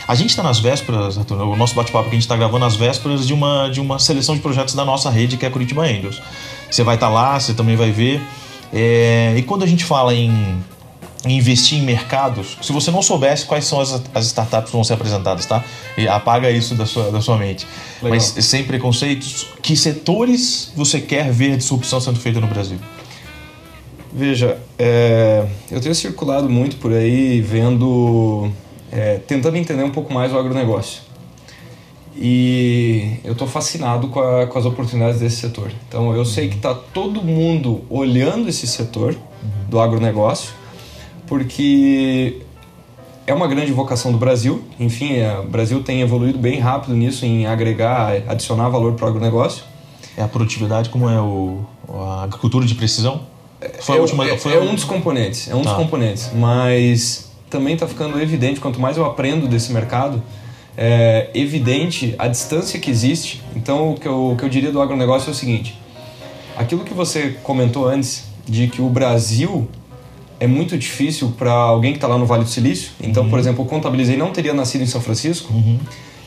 A 0.08 0.14
gente 0.14 0.30
está 0.30 0.44
nas 0.44 0.60
vésperas, 0.60 1.18
Arthur, 1.18 1.42
o 1.42 1.56
nosso 1.56 1.74
bate-papo 1.74 2.10
que 2.10 2.12
a 2.12 2.14
gente 2.14 2.24
está 2.24 2.36
gravando 2.36 2.60
nas 2.60 2.76
vésperas 2.76 3.26
de 3.26 3.34
uma, 3.34 3.70
de 3.70 3.80
uma 3.80 3.98
seleção 3.98 4.36
de 4.36 4.42
projetos 4.42 4.76
da 4.76 4.86
nossa 4.86 5.10
rede, 5.10 5.36
que 5.36 5.46
é 5.46 5.48
a 5.48 5.52
Curitiba 5.52 5.84
Angels. 5.84 6.22
Você 6.70 6.84
vai 6.84 6.96
estar 6.96 7.08
tá 7.08 7.14
lá, 7.14 7.40
você 7.40 7.54
também 7.54 7.76
vai 7.76 7.92
ver. 7.92 8.22
É, 8.78 9.34
e 9.38 9.42
quando 9.44 9.64
a 9.64 9.68
gente 9.68 9.86
fala 9.86 10.14
em 10.14 10.62
investir 11.26 11.80
em 11.80 11.82
mercados, 11.82 12.58
se 12.62 12.74
você 12.74 12.92
não 12.92 13.02
soubesse 13.02 13.46
quais 13.46 13.66
são 13.66 13.80
as, 13.80 14.02
as 14.14 14.26
startups 14.26 14.70
que 14.70 14.76
vão 14.76 14.84
ser 14.84 14.94
apresentadas, 14.94 15.46
tá? 15.46 15.64
E 15.98 16.08
apaga 16.08 16.52
isso 16.52 16.76
da 16.76 16.86
sua, 16.86 17.10
da 17.10 17.22
sua 17.22 17.38
mente. 17.38 17.66
Legal. 18.04 18.20
Mas 18.20 18.46
sem 18.46 18.66
preconceitos, 18.66 19.48
que 19.62 19.78
setores 19.78 20.74
você 20.76 21.00
quer 21.00 21.32
ver 21.32 21.56
disrupção 21.56 22.02
sendo 22.02 22.20
feita 22.20 22.42
no 22.42 22.48
Brasil? 22.48 22.78
Veja, 24.14 24.58
é, 24.78 25.46
eu 25.72 25.80
tenho 25.80 25.96
circulado 25.96 26.50
muito 26.50 26.76
por 26.76 26.92
aí 26.92 27.42
vendo 27.42 28.52
é, 28.92 29.20
tentando 29.26 29.58
entender 29.58 29.84
um 29.84 29.92
pouco 29.92 30.14
mais 30.14 30.34
o 30.34 30.38
agronegócio. 30.38 31.02
E 32.18 33.18
eu 33.24 33.34
estou 33.34 33.48
fascinado 33.48 34.08
com, 34.08 34.20
a, 34.20 34.48
com, 34.48 34.58
as 34.58 34.66
oportunidades 34.66 35.20
desse 35.20 35.38
setor. 35.38 35.72
Então 35.88 36.16
eu 36.16 36.24
sei 36.24 36.48
que 36.48 36.56
está 36.56 36.74
todo 36.74 37.22
mundo 37.22 37.84
olhando 37.90 38.48
esse 38.48 38.66
setor 38.66 39.16
do 39.68 39.80
agronegócio, 39.80 40.54
porque 41.28 42.42
é 43.28 43.34
uma 43.34 43.48
grande 43.48 43.72
vocação 43.72 44.12
do 44.12 44.18
Brasil. 44.18 44.64
Enfim, 44.80 45.16
é, 45.16 45.40
o 45.40 45.48
Brasil 45.48 45.84
tem 45.84 46.02
evoluído 46.02 46.38
bem 46.38 46.60
rápido 46.60 46.96
nisso, 46.96 47.26
em 47.26 47.46
agregar, 47.46 48.14
adicionar 48.28 48.70
valor 48.70 48.94
para 48.94 49.06
o 49.06 49.10
agronegócio. 49.10 49.64
É 50.16 50.24
a 50.24 50.28
produtividade, 50.28 50.90
como 50.90 51.10
é 51.10 51.20
o, 51.20 51.66
a 51.90 52.24
agricultura 52.24 52.66
de 52.66 52.76
precisão? 52.76 53.24
Foi 53.82 53.98
é, 53.98 54.00
última, 54.00 54.28
é, 54.28 54.38
foi 54.38 54.54
é 54.54 54.60
um 54.60 54.76
dos 54.76 54.84
componentes, 54.84 55.50
é 55.50 55.56
um 55.56 55.62
tá. 55.62 55.70
dos 55.70 55.78
componentes. 55.78 56.30
Mas 56.34 57.32
também 57.50 57.74
está 57.74 57.88
ficando 57.88 58.20
evidente, 58.22 58.60
quanto 58.60 58.80
mais 58.80 58.98
eu 58.98 59.06
aprendo 59.06 59.48
desse 59.48 59.74
mercado, 59.74 60.22
é 60.78 61.30
evidente 61.34 62.16
a 62.18 62.28
distância 62.28 62.80
que 62.80 62.90
existe. 62.90 63.42
Então, 63.56 63.92
o 63.92 63.96
que 63.96 64.08
eu, 64.08 64.32
o 64.32 64.36
que 64.36 64.44
eu 64.44 64.50
diria 64.50 64.72
do 64.72 64.82
agronegócio 64.82 65.30
é 65.30 65.32
o 65.32 65.36
seguinte: 65.36 65.78
aquilo 66.58 66.84
que 66.84 66.94
você 66.94 67.38
comentou 67.44 67.88
antes, 67.88 68.26
de 68.46 68.68
que 68.68 68.82
o 68.82 68.90
Brasil 68.90 69.68
é 70.40 70.48
muito 70.48 70.78
difícil 70.78 71.34
para 71.38 71.52
alguém 71.52 71.92
que 71.92 71.98
está 71.98 72.08
lá 72.08 72.18
no 72.18 72.26
Vale 72.26 72.44
do 72.44 72.50
Silício. 72.50 72.92
Então, 73.02 73.24
uhum. 73.24 73.30
por 73.30 73.40
exemplo, 73.40 73.64
eu 73.64 73.68
contabilizei 73.68 74.18
não 74.18 74.32
teria 74.32 74.54
nascido 74.54 74.82
em 74.82 74.88
São 74.88 75.02
Francisco. 75.02 75.54
Uhum. 75.54 75.80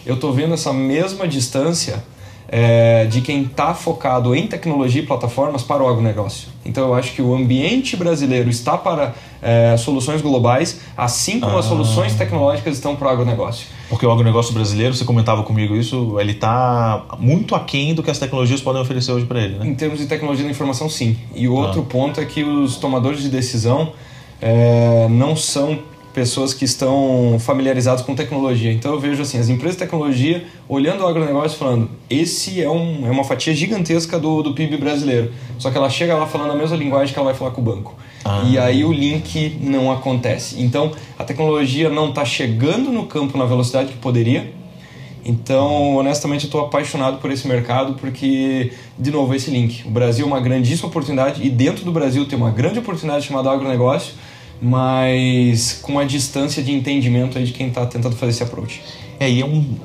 Eu 0.04 0.14
estou 0.14 0.32
vendo 0.32 0.54
essa 0.54 0.72
mesma 0.72 1.28
distância 1.28 2.02
é, 2.48 3.04
de 3.04 3.20
quem 3.20 3.42
está 3.42 3.74
focado 3.74 4.34
em 4.34 4.46
tecnologia 4.46 5.02
e 5.02 5.06
plataformas 5.06 5.62
para 5.62 5.82
o 5.82 5.88
agronegócio. 5.88 6.48
Então 6.64 6.86
eu 6.86 6.94
acho 6.94 7.12
que 7.12 7.20
o 7.20 7.34
ambiente 7.34 7.94
brasileiro 7.96 8.48
está 8.48 8.76
para 8.76 9.14
é, 9.42 9.76
soluções 9.76 10.22
globais, 10.22 10.80
assim 10.96 11.40
como 11.40 11.56
ah. 11.56 11.60
as 11.60 11.66
soluções 11.66 12.14
tecnológicas 12.14 12.74
estão 12.74 12.96
para 12.96 13.08
o 13.08 13.10
agronegócio. 13.10 13.66
Porque 13.90 14.04
o 14.04 14.10
agronegócio 14.10 14.54
brasileiro, 14.54 14.94
você 14.94 15.04
comentava 15.04 15.42
comigo 15.42 15.76
isso, 15.76 16.18
ele 16.18 16.32
está 16.32 17.04
muito 17.18 17.54
aquém 17.54 17.94
do 17.94 18.02
que 18.02 18.10
as 18.10 18.18
tecnologias 18.18 18.60
podem 18.60 18.80
oferecer 18.80 19.12
hoje 19.12 19.26
para 19.26 19.40
ele, 19.40 19.58
né? 19.58 19.66
Em 19.66 19.74
termos 19.74 19.98
de 19.98 20.06
tecnologia 20.06 20.44
da 20.44 20.50
informação, 20.50 20.88
sim. 20.88 21.16
E 21.34 21.46
o 21.46 21.54
outro 21.54 21.82
ah. 21.82 21.90
ponto 21.90 22.20
é 22.20 22.24
que 22.24 22.42
os 22.42 22.76
tomadores 22.76 23.22
de 23.22 23.28
decisão 23.28 23.92
é, 24.40 25.06
não 25.10 25.36
são 25.36 25.78
pessoas 26.18 26.52
que 26.52 26.64
estão 26.64 27.36
familiarizadas 27.38 28.02
com 28.02 28.12
tecnologia. 28.12 28.72
Então 28.72 28.92
eu 28.92 28.98
vejo 28.98 29.22
assim, 29.22 29.38
as 29.38 29.48
empresas 29.48 29.76
de 29.76 29.84
tecnologia 29.84 30.44
olhando 30.68 31.04
o 31.04 31.06
agronegócio 31.06 31.56
falando, 31.56 31.88
esse 32.10 32.60
é, 32.60 32.68
um, 32.68 33.06
é 33.06 33.10
uma 33.10 33.22
fatia 33.22 33.54
gigantesca 33.54 34.18
do, 34.18 34.42
do 34.42 34.52
PIB 34.52 34.78
brasileiro. 34.78 35.30
Só 35.60 35.70
que 35.70 35.78
ela 35.78 35.88
chega 35.88 36.16
lá 36.16 36.26
falando 36.26 36.50
a 36.50 36.56
mesma 36.56 36.76
linguagem 36.76 37.14
que 37.14 37.20
ela 37.20 37.28
vai 37.28 37.38
falar 37.38 37.52
com 37.52 37.60
o 37.60 37.64
banco. 37.64 37.94
Ah. 38.24 38.42
E 38.50 38.58
aí 38.58 38.84
o 38.84 38.92
link 38.92 39.60
não 39.60 39.92
acontece. 39.92 40.60
Então 40.60 40.90
a 41.16 41.22
tecnologia 41.22 41.88
não 41.88 42.08
está 42.08 42.24
chegando 42.24 42.90
no 42.90 43.06
campo 43.06 43.38
na 43.38 43.44
velocidade 43.44 43.92
que 43.92 43.98
poderia. 43.98 44.52
Então, 45.24 45.94
honestamente, 45.94 46.44
eu 46.44 46.48
estou 46.48 46.62
apaixonado 46.62 47.18
por 47.18 47.30
esse 47.30 47.46
mercado 47.46 47.94
porque, 47.94 48.72
de 48.98 49.10
novo, 49.12 49.36
esse 49.36 49.52
link. 49.52 49.86
O 49.86 49.90
Brasil 49.90 50.24
é 50.24 50.26
uma 50.26 50.40
grandíssima 50.40 50.88
oportunidade 50.88 51.46
e 51.46 51.48
dentro 51.48 51.84
do 51.84 51.92
Brasil 51.92 52.26
tem 52.26 52.36
uma 52.36 52.50
grande 52.50 52.80
oportunidade 52.80 53.26
chamada 53.26 53.52
agronegócio 53.52 54.14
mas 54.60 55.78
com 55.82 55.98
a 55.98 56.04
distância 56.04 56.62
de 56.62 56.72
entendimento 56.72 57.38
aí 57.38 57.44
de 57.44 57.52
quem 57.52 57.68
está 57.68 57.86
tentando 57.86 58.16
fazer 58.16 58.30
esse 58.30 58.42
approach. 58.42 58.82
É, 59.20 59.28
e 59.28 59.40
é 59.40 59.44
um, 59.44 59.76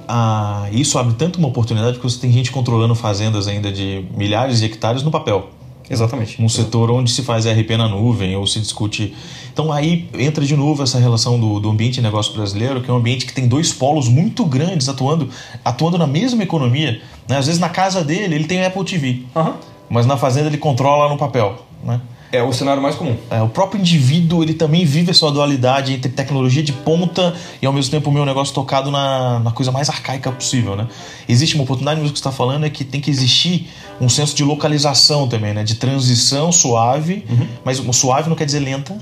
isso 0.72 0.98
abre 1.00 1.16
tanto 1.16 1.40
uma 1.40 1.48
oportunidade 1.48 1.94
porque 1.94 2.10
você 2.10 2.20
tem 2.20 2.32
gente 2.32 2.52
controlando 2.52 2.94
fazendas 2.94 3.48
ainda 3.48 3.72
de 3.72 4.06
milhares 4.16 4.60
de 4.60 4.66
hectares 4.66 5.02
no 5.02 5.10
papel. 5.10 5.50
Exatamente. 5.90 6.42
Um 6.42 6.48
setor 6.48 6.90
onde 6.92 7.12
se 7.12 7.24
faz 7.24 7.46
RP 7.46 7.72
na 7.72 7.88
nuvem 7.88 8.36
ou 8.36 8.48
se 8.48 8.60
discute. 8.60 9.14
Então 9.52 9.72
aí 9.72 10.08
entra 10.18 10.46
de 10.46 10.56
novo 10.56 10.82
essa 10.82 10.98
relação 10.98 11.40
do, 11.40 11.60
do 11.60 11.70
ambiente 11.70 11.96
de 11.96 12.02
negócio 12.02 12.34
brasileiro, 12.34 12.82
que 12.82 12.90
é 12.90 12.94
um 12.94 12.98
ambiente 12.98 13.26
que 13.26 13.34
tem 13.34 13.48
dois 13.48 13.74
polos 13.74 14.08
muito 14.08 14.46
grandes 14.46 14.88
atuando, 14.88 15.30
atuando 15.64 15.98
na 15.98 16.08
mesma 16.08 16.44
economia. 16.44 17.02
Né? 17.28 17.38
Às 17.38 17.48
vezes 17.48 17.60
na 17.60 17.70
casa 17.70 18.04
dele 18.04 18.36
ele 18.36 18.46
tem 18.46 18.64
Apple 18.64 18.84
TV, 18.84 19.24
uhum. 19.36 19.54
mas 19.90 20.06
na 20.06 20.16
fazenda 20.16 20.48
ele 20.48 20.58
controla 20.58 21.10
no 21.10 21.18
papel. 21.18 21.58
Né? 21.84 22.00
É 22.34 22.42
o 22.42 22.52
cenário 22.52 22.82
mais 22.82 22.96
comum. 22.96 23.16
É, 23.30 23.44
o 23.44 23.48
próprio 23.48 23.80
indivíduo 23.80 24.42
ele 24.42 24.56
também 24.56 24.84
vive 24.86 25.12
essa 25.12 25.30
dualidade 25.30 25.94
entre 25.94 26.12
tecnologia 26.12 26.64
de 26.64 26.74
ponta 26.74 27.32
e 27.62 27.66
ao 27.68 27.72
mesmo 27.72 27.92
tempo 27.92 28.10
o 28.10 28.14
meu 28.14 28.26
negócio 28.26 28.52
tocado 28.56 28.90
na, 28.90 29.40
na 29.40 29.52
coisa 29.52 29.72
mais 29.72 29.88
arcaica 29.88 30.32
possível, 30.32 30.76
né? 30.76 30.88
Existe 31.30 31.54
uma 31.54 31.64
oportunidade, 31.64 32.02
mas 32.02 32.10
o 32.10 32.14
que 32.14 32.18
você 32.18 32.28
está 32.28 32.32
falando 32.32 32.66
é 32.66 32.72
que 32.72 32.84
tem 32.84 33.00
que 33.00 33.12
existir 33.12 33.70
um 34.02 34.10
senso 34.10 34.36
de 34.36 34.44
localização 34.44 35.28
também, 35.28 35.54
né? 35.54 35.64
De 35.64 35.76
transição 35.76 36.52
suave, 36.52 37.24
uhum. 37.30 37.48
mas 37.64 37.78
suave 37.96 38.28
não 38.28 38.36
quer 38.36 38.46
dizer 38.46 38.62
lenta. 38.62 38.98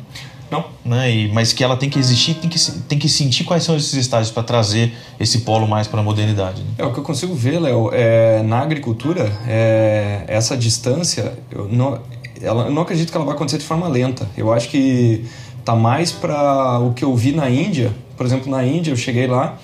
Não. 0.52 0.66
Né? 0.84 1.10
E, 1.10 1.32
mas 1.32 1.54
que 1.54 1.64
ela 1.64 1.78
tem 1.78 1.90
que 1.90 1.98
existir, 1.98 2.34
tem 2.34 2.50
que, 2.50 2.60
tem 2.82 3.00
que 3.00 3.08
sentir 3.08 3.46
quais 3.46 3.64
são 3.64 3.78
esses 3.78 3.94
estágios 3.94 4.30
para 4.30 4.44
trazer 4.44 4.94
esse 5.18 5.40
polo 5.40 5.66
mais 5.66 5.88
para 5.88 6.02
a 6.02 6.04
modernidade. 6.04 6.62
Né? 6.62 6.68
É 6.80 6.84
o 6.84 6.92
que 6.92 7.00
eu 7.00 7.04
consigo 7.04 7.34
ver, 7.34 7.62
Léo, 7.62 7.90
é, 7.94 8.44
na 8.44 8.60
agricultura, 8.60 9.32
é, 9.48 10.26
essa 10.28 10.58
distância, 10.58 11.32
eu 11.50 11.70
não, 11.72 11.98
ela, 12.42 12.66
eu 12.66 12.72
não 12.72 12.82
acredito 12.82 13.12
que 13.12 13.18
ela 13.18 13.26
vai 13.26 13.36
acontecer 13.36 13.58
de 13.58 13.66
forma 13.66 13.88
lenta. 13.88 14.30
Eu 14.38 14.52
acho 14.52 14.70
que 14.70 15.26
tá 15.64 15.76
mais 15.76 16.12
para 16.12 16.80
o 16.80 16.94
que 16.94 17.04
eu 17.04 17.16
vi 17.16 17.32
na 17.32 17.50
Índia. 17.50 17.94
Por 18.18 18.26
exemplo, 18.26 18.50
na 18.50 18.66
Índia 18.66 18.92
eu 18.92 18.96
cheguei 18.96 19.28
lá 19.28 19.58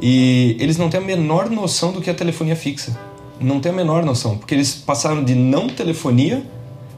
e 0.00 0.56
eles 0.58 0.76
não 0.76 0.88
têm 0.88 1.00
a 1.00 1.02
menor 1.02 1.50
noção 1.50 1.92
do 1.92 2.00
que 2.00 2.10
é 2.10 2.12
telefonia 2.12 2.56
fixa. 2.56 2.98
Não 3.40 3.60
tem 3.60 3.72
a 3.72 3.74
menor 3.74 4.04
noção, 4.04 4.36
porque 4.36 4.54
eles 4.54 4.74
passaram 4.74 5.24
de 5.24 5.34
não 5.34 5.66
telefonia 5.68 6.44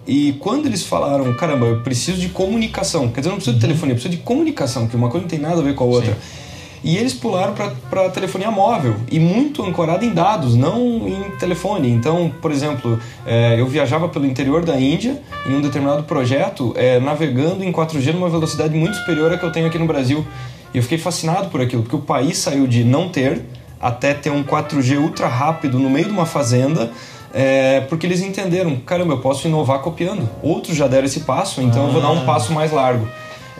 e 0.06 0.32
quando 0.40 0.66
eles 0.66 0.82
falaram, 0.82 1.32
caramba, 1.34 1.66
eu 1.66 1.80
preciso 1.82 2.18
de 2.18 2.28
comunicação, 2.28 3.08
quer 3.08 3.20
dizer, 3.20 3.28
eu 3.28 3.32
não 3.32 3.36
preciso 3.36 3.56
de 3.56 3.64
uhum. 3.64 3.68
telefonia, 3.68 3.92
eu 3.92 3.96
preciso 3.96 4.16
de 4.16 4.22
comunicação, 4.22 4.88
que 4.88 4.96
uma 4.96 5.08
coisa 5.08 5.22
não 5.22 5.30
tem 5.30 5.38
nada 5.38 5.60
a 5.60 5.62
ver 5.62 5.74
com 5.74 5.84
a 5.84 5.86
outra. 5.86 6.14
Sim. 6.14 6.51
E 6.84 6.96
eles 6.96 7.14
pularam 7.14 7.54
para 7.88 8.10
telefonia 8.10 8.50
móvel 8.50 8.96
e 9.10 9.20
muito 9.20 9.62
ancorada 9.64 10.04
em 10.04 10.12
dados, 10.12 10.56
não 10.56 11.06
em 11.06 11.36
telefone. 11.38 11.88
Então, 11.88 12.32
por 12.42 12.50
exemplo, 12.50 12.98
é, 13.24 13.60
eu 13.60 13.66
viajava 13.66 14.08
pelo 14.08 14.26
interior 14.26 14.64
da 14.64 14.78
Índia 14.78 15.22
em 15.46 15.54
um 15.54 15.60
determinado 15.60 16.02
projeto, 16.02 16.72
é, 16.76 16.98
navegando 16.98 17.62
em 17.62 17.70
4G 17.70 18.12
numa 18.12 18.28
velocidade 18.28 18.74
muito 18.74 18.96
superior 18.96 19.32
à 19.32 19.38
que 19.38 19.44
eu 19.44 19.52
tenho 19.52 19.66
aqui 19.66 19.78
no 19.78 19.86
Brasil. 19.86 20.26
E 20.74 20.78
eu 20.78 20.82
fiquei 20.82 20.98
fascinado 20.98 21.50
por 21.50 21.60
aquilo, 21.60 21.82
porque 21.82 21.96
o 21.96 22.00
país 22.00 22.38
saiu 22.38 22.66
de 22.66 22.82
não 22.82 23.08
ter 23.08 23.42
até 23.80 24.14
ter 24.14 24.30
um 24.30 24.42
4G 24.42 24.98
ultra 24.98 25.28
rápido 25.28 25.78
no 25.78 25.88
meio 25.88 26.06
de 26.06 26.12
uma 26.12 26.26
fazenda. 26.26 26.90
É, 27.34 27.80
porque 27.88 28.06
eles 28.06 28.20
entenderam, 28.20 28.76
caramba, 28.76 29.14
eu 29.14 29.18
posso 29.18 29.46
inovar 29.46 29.78
copiando. 29.78 30.28
Outros 30.42 30.76
já 30.76 30.86
deram 30.86 31.06
esse 31.06 31.20
passo, 31.20 31.62
então 31.62 31.84
ah. 31.84 31.86
eu 31.86 31.92
vou 31.92 32.02
dar 32.02 32.10
um 32.10 32.22
ah. 32.22 32.24
passo 32.24 32.52
mais 32.52 32.70
largo. 32.70 33.08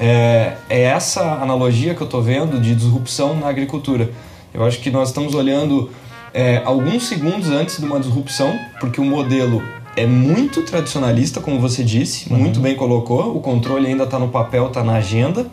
É, 0.04 0.54
é 0.68 0.82
essa 0.82 1.22
analogia 1.34 1.94
que 1.94 2.00
eu 2.00 2.06
estou 2.06 2.20
vendo 2.20 2.60
de 2.60 2.74
disrupção 2.74 3.36
na 3.36 3.46
agricultura. 3.46 4.10
Eu 4.52 4.64
acho 4.64 4.80
que 4.80 4.90
nós 4.90 5.10
estamos 5.10 5.32
olhando 5.32 5.90
é, 6.34 6.60
alguns 6.64 7.06
segundos 7.06 7.48
antes 7.50 7.78
de 7.78 7.86
uma 7.86 8.00
disrupção, 8.00 8.58
porque 8.80 9.00
o 9.00 9.04
modelo 9.04 9.62
é 9.94 10.04
muito 10.04 10.62
tradicionalista, 10.62 11.40
como 11.40 11.60
você 11.60 11.84
disse, 11.84 12.32
uhum. 12.32 12.36
muito 12.36 12.58
bem 12.58 12.74
colocou. 12.74 13.36
O 13.36 13.40
controle 13.40 13.86
ainda 13.86 14.02
está 14.02 14.18
no 14.18 14.26
papel, 14.26 14.66
está 14.66 14.82
na 14.82 14.94
agenda. 14.94 15.46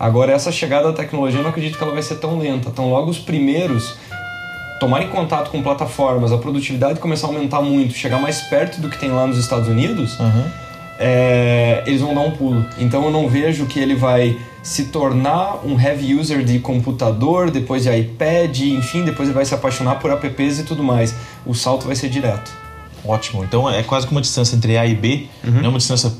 Agora, 0.00 0.32
essa 0.32 0.50
chegada 0.50 0.86
da 0.86 0.94
tecnologia, 0.94 1.40
eu 1.40 1.42
não 1.42 1.50
acredito 1.50 1.76
que 1.76 1.84
ela 1.84 1.92
vai 1.92 2.02
ser 2.02 2.14
tão 2.14 2.38
lenta. 2.38 2.70
Então, 2.70 2.88
logo 2.88 3.10
os 3.10 3.18
primeiros 3.18 3.98
tomarem 4.80 5.08
contato 5.08 5.50
com 5.50 5.62
plataformas, 5.62 6.32
a 6.32 6.38
produtividade 6.38 6.98
começar 7.00 7.26
a 7.26 7.30
aumentar 7.30 7.60
muito, 7.60 7.92
chegar 7.92 8.18
mais 8.18 8.40
perto 8.40 8.80
do 8.80 8.88
que 8.88 8.98
tem 8.98 9.10
lá 9.10 9.26
nos 9.26 9.36
Estados 9.36 9.68
Unidos. 9.68 10.18
Uhum 10.18 10.63
é, 10.98 11.82
eles 11.86 12.00
vão 12.00 12.14
dar 12.14 12.20
um 12.20 12.30
pulo. 12.30 12.64
Então 12.78 13.04
eu 13.04 13.10
não 13.10 13.28
vejo 13.28 13.66
que 13.66 13.78
ele 13.78 13.94
vai 13.94 14.38
se 14.62 14.86
tornar 14.86 15.60
um 15.64 15.78
heavy 15.78 16.14
user 16.14 16.42
de 16.42 16.58
computador, 16.58 17.50
depois 17.50 17.82
de 17.82 17.94
iPad, 17.94 18.60
enfim, 18.60 19.04
depois 19.04 19.28
ele 19.28 19.34
vai 19.34 19.44
se 19.44 19.54
apaixonar 19.54 19.96
por 19.96 20.10
apps 20.10 20.58
e 20.58 20.64
tudo 20.64 20.82
mais. 20.82 21.14
O 21.44 21.54
salto 21.54 21.86
vai 21.86 21.94
ser 21.94 22.08
direto. 22.08 22.50
Ótimo. 23.06 23.44
Então 23.44 23.68
é 23.68 23.82
quase 23.82 24.06
que 24.06 24.12
uma 24.12 24.20
distância 24.22 24.56
entre 24.56 24.78
A 24.78 24.86
e 24.86 24.94
B, 24.94 25.26
uhum. 25.44 25.52
não 25.52 25.64
é 25.64 25.68
uma 25.68 25.78
distância 25.78 26.10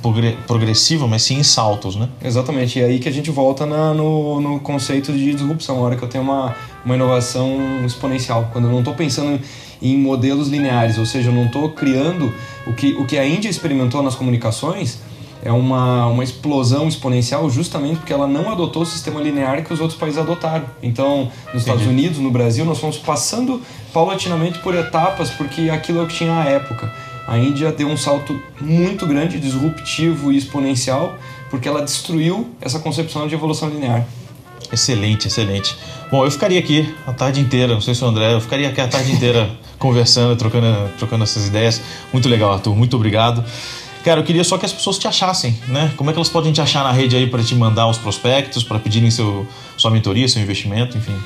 progressiva, 0.47 1.09
mas 1.09 1.23
sim 1.23 1.39
em 1.39 1.43
saltos, 1.43 1.97
né? 1.97 2.11
Exatamente. 2.23 2.79
E 2.79 2.83
é 2.83 2.85
aí 2.85 2.99
que 2.99 3.09
a 3.09 3.13
gente 3.13 3.31
volta 3.31 3.65
na, 3.65 3.95
no, 3.95 4.39
no 4.41 4.61
conceito 4.61 5.11
de 5.11 5.33
disrupção, 5.33 5.79
a 5.79 5.81
hora 5.81 5.97
que 5.97 6.03
eu 6.03 6.09
tenho 6.09 6.23
uma, 6.23 6.55
uma 6.85 6.95
inovação 6.95 7.83
exponencial. 7.87 8.51
Quando 8.53 8.67
eu 8.67 8.71
não 8.71 8.81
estou 8.81 8.93
pensando 8.93 9.41
em 9.81 9.97
modelos 9.99 10.49
lineares, 10.49 10.99
ou 10.99 11.07
seja, 11.07 11.31
eu 11.31 11.35
não 11.35 11.47
estou 11.47 11.71
criando 11.71 12.33
o 12.67 12.73
que, 12.73 12.93
o 12.93 13.05
que 13.05 13.19
a 13.19 13.27
Índia 13.27 13.49
experimentou 13.49 14.03
nas 14.03 14.15
comunicações 14.15 14.99
é 15.45 15.53
uma, 15.53 16.07
uma 16.07 16.25
explosão 16.25 16.89
exponencial 16.89 17.49
justamente 17.51 17.99
porque 17.99 18.13
ela 18.13 18.27
não 18.27 18.51
adotou 18.51 18.83
o 18.83 18.87
sistema 18.87 19.21
linear 19.21 19.63
que 19.63 19.73
os 19.73 19.81
outros 19.81 19.99
países 19.99 20.19
adotaram. 20.19 20.65
Então, 20.83 21.25
nos 21.25 21.29
Entendi. 21.29 21.59
Estados 21.59 21.87
Unidos, 21.87 22.19
no 22.19 22.31
Brasil, 22.31 22.65
nós 22.65 22.79
fomos 22.79 22.97
passando 22.97 23.61
paulatinamente 23.93 24.59
por 24.61 24.75
etapas 24.75 25.29
porque 25.31 25.69
aquilo 25.69 26.01
é 26.01 26.03
o 26.03 26.07
que 26.07 26.15
tinha 26.15 26.35
à 26.35 26.45
época. 26.47 26.91
A 27.27 27.39
Índia 27.39 27.71
deu 27.71 27.89
um 27.89 27.97
salto 27.97 28.41
muito 28.59 29.07
grande, 29.07 29.39
disruptivo 29.39 30.33
e 30.33 30.39
exponencial 30.39 31.15
porque 31.51 31.69
ela 31.69 31.83
destruiu 31.83 32.49
essa 32.61 32.79
concepção 32.79 33.29
de 33.29 33.35
evolução 33.35 33.69
linear. 33.69 34.07
Excelente, 34.73 35.29
excelente. 35.29 35.77
Bom, 36.11 36.25
eu 36.25 36.31
ficaria 36.31 36.59
aqui 36.59 36.95
a 37.07 37.13
tarde 37.13 37.41
inteira, 37.41 37.75
não 37.75 37.81
sei 37.81 37.95
se 37.95 38.05
o 38.05 38.07
André, 38.07 38.35
eu 38.35 38.41
ficaria 38.41 38.69
aqui 38.69 38.81
a 38.81 38.89
tarde 38.89 39.13
inteira 39.13 39.51
conversando, 39.79 40.37
trocando, 40.37 40.91
trocando 40.99 41.25
essas 41.25 41.47
ideias. 41.47 41.81
Muito 42.13 42.29
legal, 42.29 42.53
Arthur, 42.53 42.75
muito 42.75 42.97
obrigado. 42.97 43.45
Cara, 44.05 44.21
eu 44.21 44.25
queria 44.25 44.45
só 44.45 44.59
que 44.59 44.67
as 44.67 44.73
pessoas 44.73 44.99
te 44.99 45.09
achassem, 45.09 45.59
né? 45.67 45.91
Como 45.97 46.11
é 46.11 46.13
que 46.13 46.19
elas 46.19 46.29
podem 46.29 46.53
te 46.53 46.61
achar 46.61 46.85
na 46.85 46.93
rede 46.93 47.17
aí 47.17 47.27
para 47.27 47.43
te 47.43 47.55
mandar 47.55 47.89
os 47.89 47.97
prospectos, 47.97 48.63
para 48.63 48.79
pedirem 48.79 49.11
seu, 49.11 49.47
sua 49.79 49.91
mentoria, 49.91 50.29
seu 50.29 50.43
investimento, 50.43 50.99
enfim? 50.99 51.17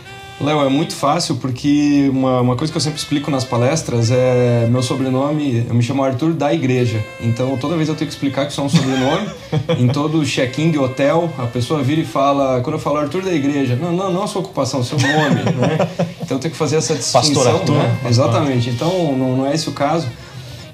Léo, 0.40 0.61
é 0.61 0.68
muito 0.68 0.94
fácil 0.94 1.37
porque 1.37 2.09
uma, 2.12 2.40
uma 2.40 2.57
coisa 2.57 2.72
que 2.72 2.77
eu 2.77 2.81
sempre 2.81 2.98
explico 2.98 3.29
nas 3.29 3.44
palestras 3.44 4.11
é 4.11 4.68
meu 4.70 4.83
sobrenome, 4.83 5.66
eu 5.68 5.74
me 5.74 5.83
chamo 5.83 6.05
Arthur 6.05 6.33
da 6.33 6.55
Igreja. 6.55 7.05
Então 7.20 7.57
toda 7.57 7.77
vez 7.77 7.88
eu 7.88 7.96
tenho 7.96 8.09
que 8.09 8.14
explicar 8.14 8.46
que 8.46 8.53
sou 8.53 8.64
um 8.64 8.68
sobrenome. 8.68 9.29
em 9.79 9.88
todo 9.88 10.24
check-in 10.24 10.70
de 10.70 10.79
hotel, 10.79 11.29
a 11.38 11.46
pessoa 11.46 11.83
vira 11.83 12.01
e 12.01 12.05
fala, 12.05 12.61
quando 12.61 12.74
eu 12.74 12.81
falo 12.81 12.98
Arthur 12.98 13.22
da 13.22 13.33
Igreja, 13.33 13.77
não, 13.77 13.92
não, 13.92 14.12
não 14.12 14.22
a 14.22 14.27
sua 14.29 14.42
ocupação, 14.42 14.83
seu 14.85 14.98
nome, 14.98 15.42
né? 15.42 15.88
Então 16.22 16.37
eu 16.37 16.40
tenho 16.40 16.53
que 16.53 16.59
fazer 16.59 16.77
essa 16.77 16.94
distinção. 16.94 17.22
Pastor 17.22 17.48
Arthur. 17.48 17.74
Né? 17.74 17.98
Exatamente. 18.07 18.68
Então 18.68 19.16
não, 19.16 19.38
não 19.38 19.46
é 19.46 19.55
esse 19.55 19.68
o 19.68 19.72
caso. 19.72 20.07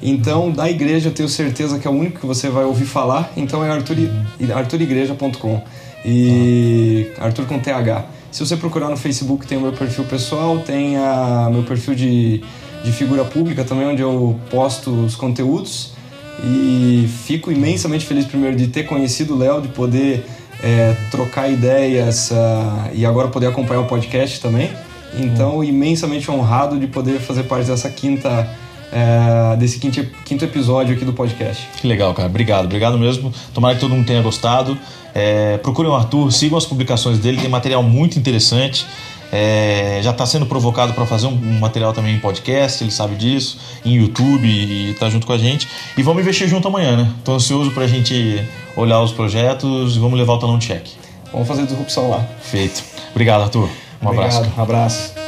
Então, 0.02 0.50
da 0.50 0.68
igreja, 0.68 1.08
eu 1.08 1.14
tenho 1.14 1.28
certeza 1.28 1.78
que 1.78 1.88
é 1.88 1.90
o 1.90 1.94
único 1.94 2.20
que 2.20 2.26
você 2.26 2.50
vai 2.50 2.64
ouvir 2.64 2.84
falar. 2.84 3.32
Então, 3.36 3.64
é 3.64 3.70
arthur, 3.70 3.96
arturigreja.com. 4.54 5.62
E 6.04 7.10
Arthur 7.18 7.46
com 7.46 7.58
TH. 7.58 8.04
Se 8.34 8.44
você 8.44 8.56
procurar 8.56 8.90
no 8.90 8.96
Facebook, 8.96 9.46
tem 9.46 9.56
o 9.56 9.60
meu 9.60 9.72
perfil 9.72 10.02
pessoal, 10.02 10.58
tem 10.58 10.96
o 10.98 11.50
meu 11.52 11.62
perfil 11.62 11.94
de, 11.94 12.42
de 12.82 12.90
figura 12.90 13.24
pública 13.24 13.62
também, 13.62 13.86
onde 13.86 14.02
eu 14.02 14.36
posto 14.50 14.90
os 14.90 15.14
conteúdos. 15.14 15.92
E 16.42 17.08
fico 17.26 17.52
imensamente 17.52 18.04
feliz, 18.04 18.26
primeiro, 18.26 18.56
de 18.56 18.66
ter 18.66 18.82
conhecido 18.86 19.36
o 19.36 19.38
Léo, 19.38 19.62
de 19.62 19.68
poder 19.68 20.26
é, 20.60 20.96
trocar 21.12 21.48
ideias 21.48 22.32
uh, 22.32 22.90
e 22.92 23.06
agora 23.06 23.28
poder 23.28 23.46
acompanhar 23.46 23.82
o 23.82 23.86
podcast 23.86 24.40
também. 24.40 24.68
Então, 25.16 25.58
hum. 25.58 25.64
imensamente 25.64 26.28
honrado 26.28 26.76
de 26.76 26.88
poder 26.88 27.20
fazer 27.20 27.44
parte 27.44 27.68
dessa 27.68 27.88
quinta 27.88 28.50
é, 28.94 29.56
desse 29.56 29.80
quinto, 29.80 30.02
quinto 30.24 30.44
episódio 30.44 30.94
aqui 30.94 31.04
do 31.04 31.12
podcast. 31.12 31.68
Que 31.80 31.88
legal, 31.88 32.14
cara. 32.14 32.28
Obrigado, 32.28 32.66
obrigado 32.66 32.96
mesmo. 32.96 33.32
Tomara 33.52 33.74
que 33.74 33.80
todo 33.80 33.92
mundo 33.92 34.06
tenha 34.06 34.22
gostado. 34.22 34.78
É, 35.12 35.58
procurem 35.58 35.90
o 35.90 35.94
Arthur, 35.94 36.32
sigam 36.32 36.56
as 36.56 36.64
publicações 36.64 37.18
dele, 37.18 37.40
tem 37.40 37.50
material 37.50 37.82
muito 37.82 38.18
interessante. 38.18 38.86
É, 39.32 39.98
já 40.00 40.12
está 40.12 40.24
sendo 40.24 40.46
provocado 40.46 40.92
para 40.92 41.04
fazer 41.06 41.26
um, 41.26 41.32
um, 41.32 41.58
material 41.58 41.92
também 41.92 42.14
em 42.14 42.20
podcast, 42.20 42.84
ele 42.84 42.92
sabe 42.92 43.16
disso, 43.16 43.58
em 43.84 43.94
YouTube 43.94 44.46
e 44.46 44.92
está 44.92 45.10
junto 45.10 45.26
com 45.26 45.32
a 45.32 45.38
gente. 45.38 45.66
E 45.96 46.02
vamos 46.04 46.22
investir 46.22 46.46
junto 46.46 46.68
amanhã, 46.68 46.96
né? 46.96 47.12
Estou 47.18 47.34
ansioso 47.34 47.72
para 47.72 47.82
a 47.82 47.88
gente 47.88 48.46
olhar 48.76 49.00
os 49.00 49.10
projetos 49.10 49.96
e 49.96 49.98
vamos 49.98 50.16
levar 50.16 50.34
o 50.34 50.38
talão 50.38 50.56
de 50.56 50.66
cheque. 50.66 50.92
Vamos 51.32 51.48
fazer 51.48 51.66
disrupção 51.66 52.10
lá. 52.10 52.24
Feito. 52.42 52.84
Obrigado, 53.10 53.42
Arthur. 53.42 53.68
Um 54.00 54.06
Obrigado, 54.06 54.36
abraço. 54.36 54.52
Um 54.56 54.62
abraço. 54.62 55.23